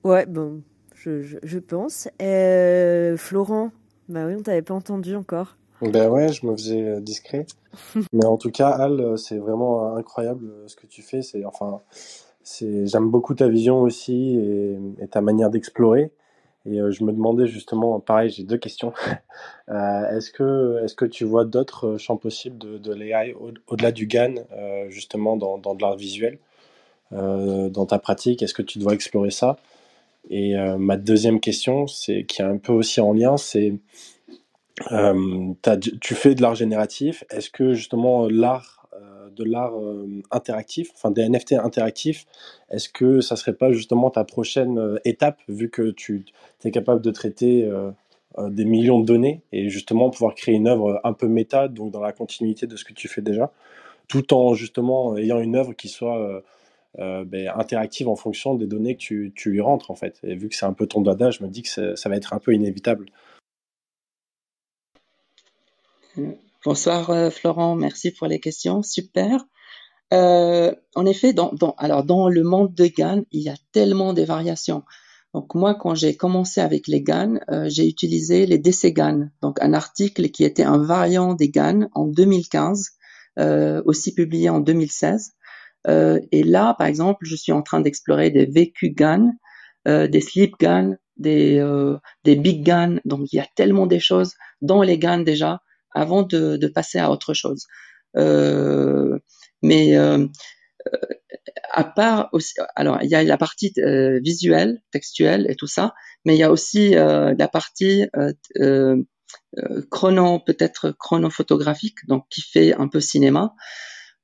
[0.02, 0.62] Ouais, bon,
[1.06, 2.08] je, pense.
[2.20, 3.70] Euh, Florent,
[4.08, 5.56] bah oui, on t'avait pas entendu encore.
[5.82, 7.46] Ben ouais, je me faisais euh, discret.
[8.12, 11.22] Mais en tout cas, Al, euh, c'est vraiment incroyable ce que tu fais.
[11.22, 11.80] C'est enfin,
[12.42, 16.12] c'est j'aime beaucoup ta vision aussi et, ta manière d'explorer.
[16.68, 18.92] Et je me demandais justement, pareil, j'ai deux questions.
[19.68, 23.36] est-ce que est-ce que tu vois d'autres champs possibles de, de l'AI
[23.68, 24.34] au-delà du GAN,
[24.88, 26.40] justement dans, dans de l'art visuel,
[27.12, 28.42] dans ta pratique?
[28.42, 29.58] Est-ce que tu dois explorer ça?
[30.28, 33.74] Et euh, ma deuxième question, c'est qui est un peu aussi en lien, c'est
[34.92, 35.54] euh,
[36.00, 37.24] tu fais de l'art génératif.
[37.30, 39.74] Est-ce que justement l'art euh, de l'art
[40.30, 42.26] interactif, enfin des NFT interactifs,
[42.70, 46.24] est-ce que ça serait pas justement ta prochaine étape vu que tu
[46.64, 47.70] es capable de traiter
[48.38, 52.00] des millions de données et justement pouvoir créer une œuvre un peu méta, donc dans
[52.00, 53.52] la continuité de ce que tu fais déjà,
[54.08, 56.42] tout en justement ayant une œuvre qui soit
[56.98, 60.18] euh, ben, interactive en fonction des données que tu, lui rentres en fait.
[60.22, 62.32] Et vu que c'est un peu ton dada, je me dis que ça va être
[62.32, 63.06] un peu inévitable.
[66.64, 69.44] Bonsoir euh, Florent, merci pour les questions, super.
[70.12, 74.22] Euh, en effet, dans, alors dans le monde de GAN, il y a tellement de
[74.22, 74.82] variations.
[75.34, 79.74] Donc moi, quand j'ai commencé avec les GAN, j'ai utilisé les DC GAN, donc un
[79.74, 82.96] article qui était un variant des GAN en 2015,
[83.38, 85.32] euh, aussi publié en 2016.
[85.88, 89.32] Euh, et là, par exemple, je suis en train d'explorer des VQ guns,
[89.86, 92.98] euh, des sleep guns, des, euh, des big guns.
[93.04, 95.60] Donc, il y a tellement des choses dans les guns déjà
[95.94, 97.66] avant de, de passer à autre chose.
[98.16, 99.18] Euh,
[99.62, 100.26] mais euh,
[101.72, 105.94] à part aussi, alors il y a la partie euh, visuelle, textuelle et tout ça,
[106.24, 108.06] mais il y a aussi la partie
[109.90, 113.54] chrono, peut-être chronophotographique, donc qui fait un peu cinéma.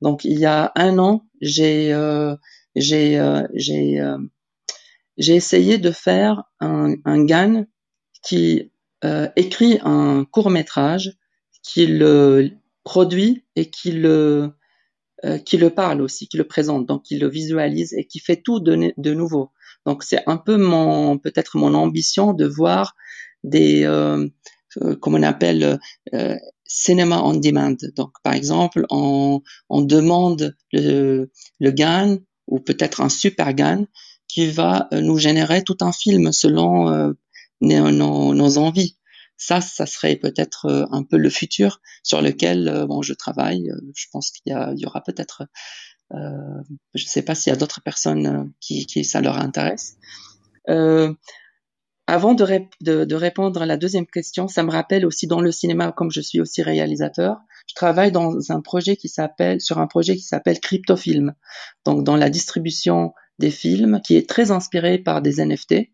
[0.02, 2.36] Donc il y a un an, j'ai euh,
[2.74, 4.18] j'ai euh, j'ai euh,
[5.16, 7.64] j'ai essayé de faire un, un GAN
[8.22, 8.70] qui
[9.34, 11.16] écrit un court métrage,
[11.64, 12.50] qui le
[12.84, 14.52] produit et qui le
[15.44, 18.60] qui le parle aussi, qui le présente, donc qui le visualise et qui fait tout
[18.60, 19.50] de, de nouveau.
[19.86, 22.94] Donc c'est un peu mon peut-être mon ambition de voir
[23.42, 23.84] des
[24.80, 25.78] euh, comme on appelle
[26.14, 26.36] euh,
[26.72, 27.76] cinéma on demand.
[27.96, 33.86] Donc, par exemple, on, on demande le, le GAN ou peut-être un super GAN
[34.26, 37.12] qui va euh, nous générer tout un film selon euh,
[37.60, 38.96] nos, nos, envies.
[39.36, 43.70] Ça, ça serait peut-être euh, un peu le futur sur lequel bon, je travaille.
[43.94, 45.44] Je pense qu'il y, y, aura peut-être,
[46.14, 46.62] euh,
[46.94, 49.96] je ne sais pas s'il y a d'autres personnes qui, qui ça leur intéresse.
[52.12, 55.52] Euh, avant de, de, répondre à la deuxième question, ça me rappelle aussi dans le
[55.52, 57.38] cinéma, comme je suis aussi réalisateur,
[57.68, 61.34] je travaille dans un projet qui s'appelle, sur un projet qui s'appelle Cryptofilm.
[61.84, 65.90] Donc, dans la distribution des films, qui est très inspiré par des NFT,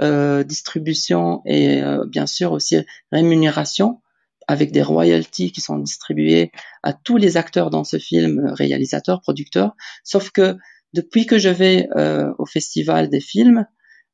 [0.00, 2.78] euh, distribution et euh, bien sûr aussi
[3.12, 4.00] rémunération
[4.48, 6.50] avec des royalties qui sont distribuées
[6.82, 9.76] à tous les acteurs dans ce film, réalisateurs, producteurs.
[10.02, 10.56] Sauf que
[10.94, 13.66] depuis que je vais euh, au festival des films,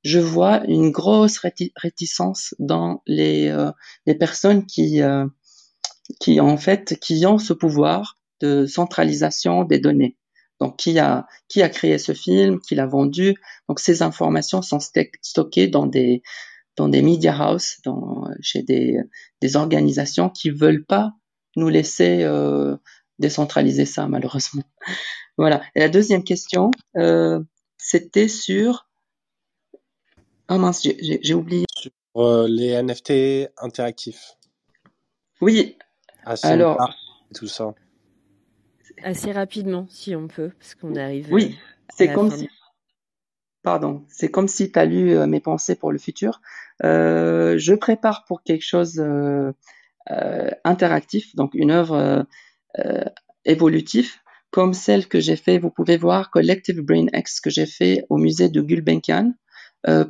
[0.03, 3.73] je vois une grosse réticence dans les, euh,
[4.07, 5.27] les personnes qui, euh,
[6.21, 10.17] qui en fait qui ont ce pouvoir de centralisation des données.
[10.61, 13.37] Donc, qui a, qui a créé ce film, qui l'a vendu.
[13.69, 16.23] Donc, ces informations sont stockées dans des,
[16.77, 18.99] dans des media houses, dans, chez des,
[19.41, 21.13] des organisations qui veulent pas
[21.57, 22.77] nous laisser euh,
[23.19, 24.65] décentraliser ça, malheureusement.
[25.39, 25.63] voilà.
[25.75, 27.41] Et la deuxième question, euh,
[27.77, 28.88] c'était sur...
[30.49, 31.65] Ah mince, j'ai oublié.
[31.77, 34.37] Sur euh, les NFT interactifs.
[35.41, 35.77] Oui.
[36.43, 36.91] Alors,
[37.35, 37.75] tout ça.
[39.03, 41.29] Assez rapidement, si on peut, parce qu'on arrive.
[41.31, 41.57] Oui,
[41.95, 42.49] c'est comme si.
[43.63, 46.41] Pardon, c'est comme si tu as lu euh, mes pensées pour le futur.
[46.85, 49.53] Euh, je prépare pour quelque chose euh,
[50.65, 52.27] interactif, donc une œuvre
[53.45, 54.13] évolutive,
[54.51, 55.59] comme celle que j'ai fait.
[55.59, 59.35] Vous pouvez voir Collective Brain X que j'ai fait au musée de Gulbenkian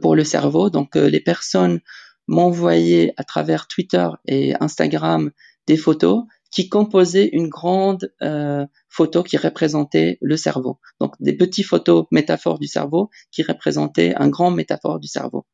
[0.00, 0.70] pour le cerveau.
[0.70, 1.80] Donc les personnes
[2.26, 5.30] m'envoyaient à travers Twitter et Instagram
[5.66, 10.80] des photos qui composait une grande euh, photo qui représentait le cerveau.
[11.00, 15.46] Donc des petites photos métaphores du cerveau qui représentaient un grand métaphore du cerveau.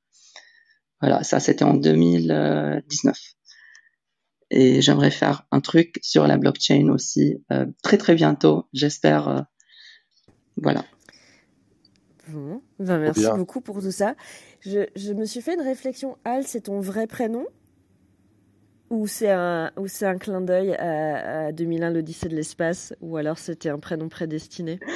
[1.01, 3.19] Voilà, ça c'était en 2019.
[4.51, 9.29] Et j'aimerais faire un truc sur la blockchain aussi euh, très très bientôt, j'espère.
[9.29, 9.41] Euh,
[10.57, 10.85] voilà.
[12.85, 14.15] Ben merci beaucoup pour tout ça.
[14.61, 16.17] Je, je me suis fait une réflexion.
[16.25, 17.47] Al, c'est ton vrai prénom?
[18.91, 23.39] Ou c'est un, ou c'est un clin d'œil à, 2001, l'Odyssée de l'espace, ou alors
[23.39, 24.81] c'était un prénom prédestiné?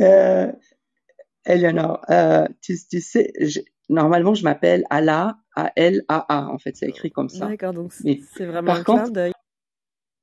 [0.00, 0.50] Euh,
[1.44, 3.32] Eleanor, euh, tu, sais,
[3.88, 7.46] normalement je m'appelle Ala, A-L-A-A, en fait, c'est écrit comme ça.
[7.46, 9.32] D'accord, donc c'est vraiment un clin d'œil.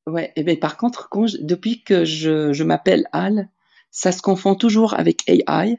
[0.08, 3.50] Ouais, et eh ben par contre, quand depuis que je, je m'appelle Al,
[3.92, 5.78] ça se confond toujours avec AI.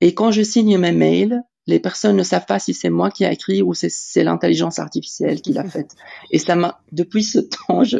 [0.00, 3.24] Et quand je signe mes mails, les personnes ne savent pas si c'est moi qui
[3.24, 5.96] ai écrit ou c'est l'intelligence artificielle qui l'a faite.
[6.30, 7.98] Et ça m'a, depuis ce temps, je,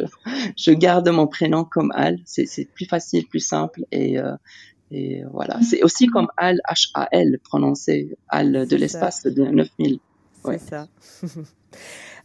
[0.57, 2.19] je garde mon prénom comme Al.
[2.25, 4.35] C'est plus facile, plus simple et, euh,
[4.91, 5.59] et voilà.
[5.61, 9.99] C'est aussi comme Al, H-A-L, prononcé Al de l'espace de 9000.
[10.45, 10.59] Ouais.
[10.59, 10.87] C'est ça.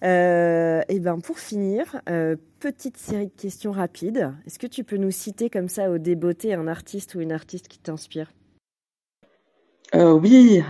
[0.04, 4.32] euh, et ben pour finir, euh, petite série de questions rapides.
[4.46, 7.68] Est-ce que tu peux nous citer comme ça au débeauté un artiste ou une artiste
[7.68, 8.32] qui t'inspire?
[9.94, 10.62] Euh, oui,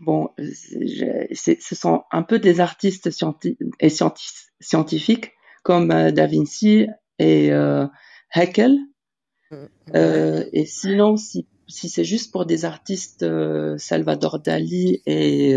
[0.00, 3.10] bon, ce sont un peu des artistes
[3.80, 3.90] et
[4.60, 5.32] scientifiques
[5.62, 6.86] comme Da Vinci
[7.18, 7.50] et
[8.32, 8.78] Haeckel.
[9.94, 13.24] Euh, et sinon, si, si c'est juste pour des artistes,
[13.78, 15.56] Salvador Dali et,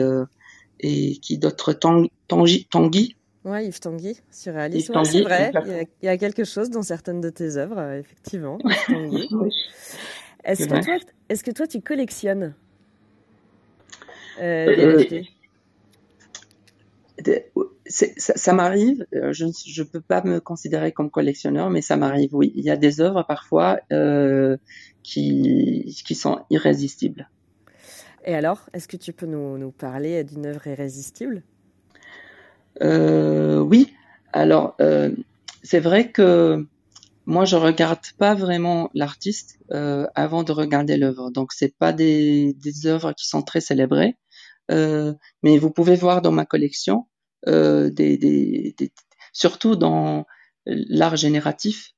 [0.80, 3.16] et qui d'autres, Tanguy, Tanguy.
[3.46, 4.90] Ouais, Yves Tanguy, surréaliste.
[4.90, 7.58] Ouais, c'est vrai, il y, a, il y, a, quelque chose dans certaines de tes
[7.58, 8.58] œuvres, effectivement.
[10.44, 10.98] Est-ce que, toi,
[11.30, 12.54] est que toi, tu collectionnes
[14.42, 15.26] euh, des
[17.28, 17.44] euh,
[17.86, 22.52] ça, m'arrive, euh, je ne peux pas me considérer comme collectionneur, mais ça m'arrive, oui.
[22.56, 24.58] Il y a des œuvres parfois euh,
[25.04, 27.30] qui, qui sont irrésistibles.
[28.26, 31.44] Et alors, est-ce que tu peux nous, parler d'une œuvre irrésistible?
[32.82, 33.94] Euh, Oui.
[34.32, 35.12] Alors, euh,
[35.64, 36.68] c'est vrai que
[37.26, 41.30] moi, je regarde pas vraiment l'artiste euh, avant de regarder l'œuvre.
[41.30, 42.56] Donc, c'est pas des,
[42.86, 44.18] œuvres qui sont très célébrées,
[44.72, 45.14] euh,
[45.44, 47.08] mais vous pouvez voir dans ma collection
[47.48, 48.76] euh, des, des,
[49.32, 50.26] surtout dans
[50.66, 51.92] l'art génératif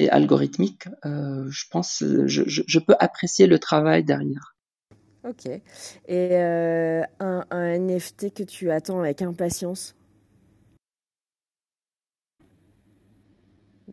[0.00, 0.88] et algorithmique.
[1.04, 4.53] Euh, je pense, je, je, je, peux apprécier le travail derrière.
[5.24, 5.46] Ok.
[5.46, 5.62] Et
[6.08, 9.96] euh, un, un NFT que tu attends avec impatience?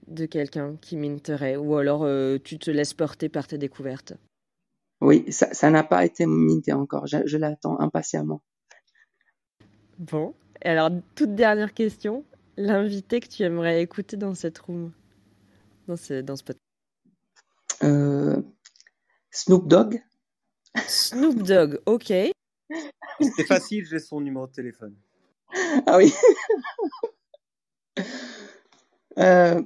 [0.08, 4.14] De quelqu'un qui minterait ou alors euh, tu te laisses porter par tes découvertes?
[5.00, 7.08] Oui, ça n'a pas été minté encore.
[7.08, 8.44] Je, je l'attends impatiemment.
[9.98, 10.36] Bon.
[10.64, 12.24] Et alors, toute dernière question.
[12.58, 14.92] L'invité que tu aimerais écouter dans cette room
[15.88, 16.62] Dans ce, dans ce podcast
[17.84, 18.42] euh,
[19.32, 20.04] Snoop Dogg?
[20.88, 22.14] Snoop Dogg, ok.
[23.20, 24.96] C'est facile, j'ai son numéro de téléphone.
[25.86, 26.14] Ah oui.
[29.18, 29.62] euh,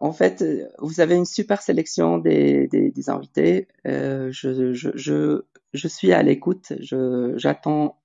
[0.00, 0.44] en fait,
[0.78, 3.68] vous avez une super sélection des, des, des invités.
[3.86, 5.42] Euh, je, je, je,
[5.72, 6.72] je, suis à l'écoute.
[6.80, 8.00] J'attends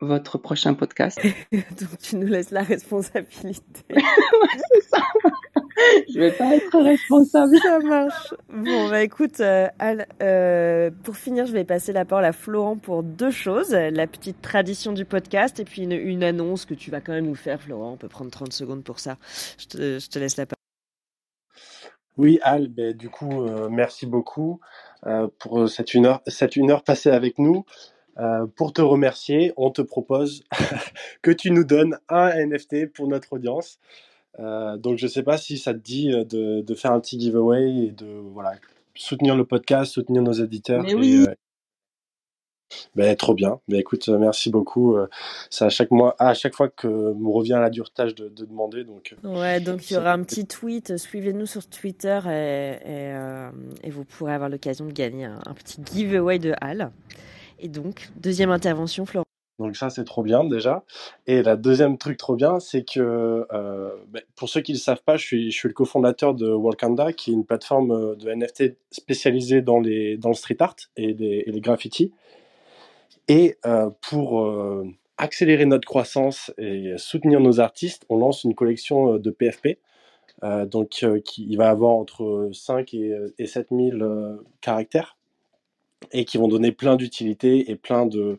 [0.00, 1.20] votre prochain podcast.
[1.52, 3.84] Donc tu nous laisses la responsabilité.
[3.90, 5.02] c'est ça.
[6.12, 7.56] Je vais pas être responsable.
[7.58, 8.34] Ça marche.
[8.52, 12.76] Bon, bah écoute, euh, Al, euh, pour finir, je vais passer la parole à Florent
[12.76, 13.72] pour deux choses.
[13.72, 17.26] La petite tradition du podcast et puis une, une annonce que tu vas quand même
[17.26, 17.92] nous faire, Florent.
[17.92, 19.16] On peut prendre 30 secondes pour ça.
[19.58, 20.56] Je te, je te laisse la parole.
[22.18, 24.60] Oui, Al, ben, du coup, euh, merci beaucoup
[25.06, 27.64] euh, pour cette une, heure, cette une heure passée avec nous.
[28.18, 30.44] Euh, pour te remercier, on te propose
[31.22, 33.78] que tu nous donnes un NFT pour notre audience.
[34.38, 37.90] Donc je sais pas si ça te dit de, de, faire un petit giveaway et
[37.90, 38.52] de voilà
[38.94, 40.82] soutenir le podcast, soutenir nos éditeurs.
[40.82, 41.26] Mais oui.
[42.94, 43.60] Ben, trop bien.
[43.68, 44.96] Ben, écoute, euh, merci beaucoup.
[44.96, 45.08] Euh,
[45.50, 48.84] c'est à chaque mois, à chaque fois que me revient la dure tâche de, demander.
[48.84, 50.96] Donc, euh, ouais, donc il y aura un petit tweet.
[50.96, 53.12] Suivez-nous sur Twitter et,
[53.84, 56.92] et, vous pourrez avoir l'occasion de gagner un, petit giveaway de Hal.
[57.58, 59.26] Et donc, deuxième intervention, Florent.
[59.58, 60.82] Donc ça, c'est trop bien déjà.
[61.26, 63.46] Et la deuxième truc trop bien, c'est que
[64.08, 66.50] ben, pour ceux qui ne le savent pas, je suis, je suis le cofondateur de
[66.50, 71.10] Walkanda, qui est une plateforme de NFT spécialisée dans, les, dans le street art et,
[71.10, 72.12] et les graffitis.
[73.28, 74.86] Et euh, pour euh,
[75.16, 79.78] accélérer notre croissance et soutenir nos artistes, on lance une collection euh, de PFP.
[80.66, 83.98] donc, qui va avoir entre 5 et, et 7 000
[84.60, 85.16] caractères
[86.10, 88.38] et qui vont donner plein d'utilités et plein de,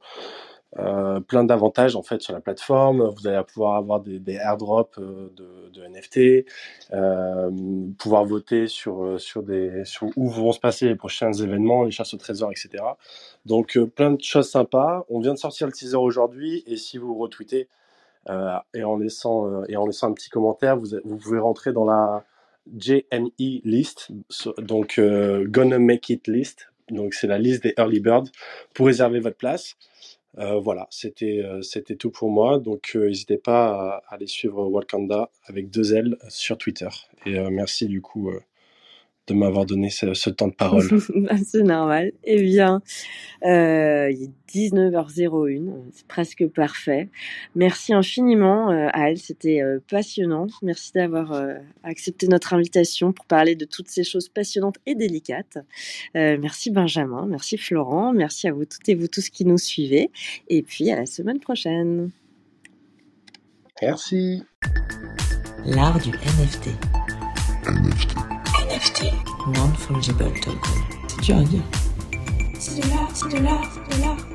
[0.79, 3.03] euh, plein d'avantages en fait sur la plateforme.
[3.03, 6.47] Vous allez pouvoir avoir des, airdrops euh, de, de, NFT,
[6.93, 7.51] euh,
[7.99, 11.91] pouvoir voter sur euh, sur des sur où vont se passer les prochains événements, les
[11.91, 12.83] chasses au trésor, etc.
[13.45, 15.05] Donc plein de choses sympas.
[15.09, 17.67] On vient de sortir le teaser aujourd'hui et si vous retweetez
[18.73, 22.23] et en laissant et en laissant un petit commentaire, vous, vous pouvez rentrer dans la
[22.77, 24.11] JME list,
[24.57, 26.69] donc Gonna Make It list.
[26.89, 28.29] Donc c'est la liste des early birds
[28.73, 29.75] pour réserver votre place.
[30.39, 32.59] Euh, voilà, c'était euh, c'était tout pour moi.
[32.59, 36.89] Donc euh, n'hésitez pas à, aller suivre Wakanda avec deux L sur Twitter.
[37.25, 38.31] Et merci du coup
[39.27, 40.87] de m'avoir donné ce, temps de parole.
[41.15, 42.11] Bah, c'est normal.
[42.23, 42.81] Eh bien,
[43.45, 47.09] euh, il est 19h01, c'est presque parfait.
[47.55, 50.47] Merci infiniment, euh, Al, c'était euh, passionnant.
[50.61, 55.57] Merci d'avoir euh, accepté notre invitation pour parler de toutes ces choses passionnantes et délicates.
[56.13, 60.11] merci Benjamin, merci Florent, merci à vous toutes et vous tous qui nous suivez.
[60.49, 62.11] Et puis à la semaine prochaine.
[63.81, 64.43] Merci.
[65.65, 66.69] L'art du NFT.
[67.65, 68.12] NFT.
[69.47, 70.53] Non-fungible token.
[71.07, 71.61] C'est dur à dire.
[72.57, 74.32] C'est de l'art, c'est de l'art, c'est de l'art.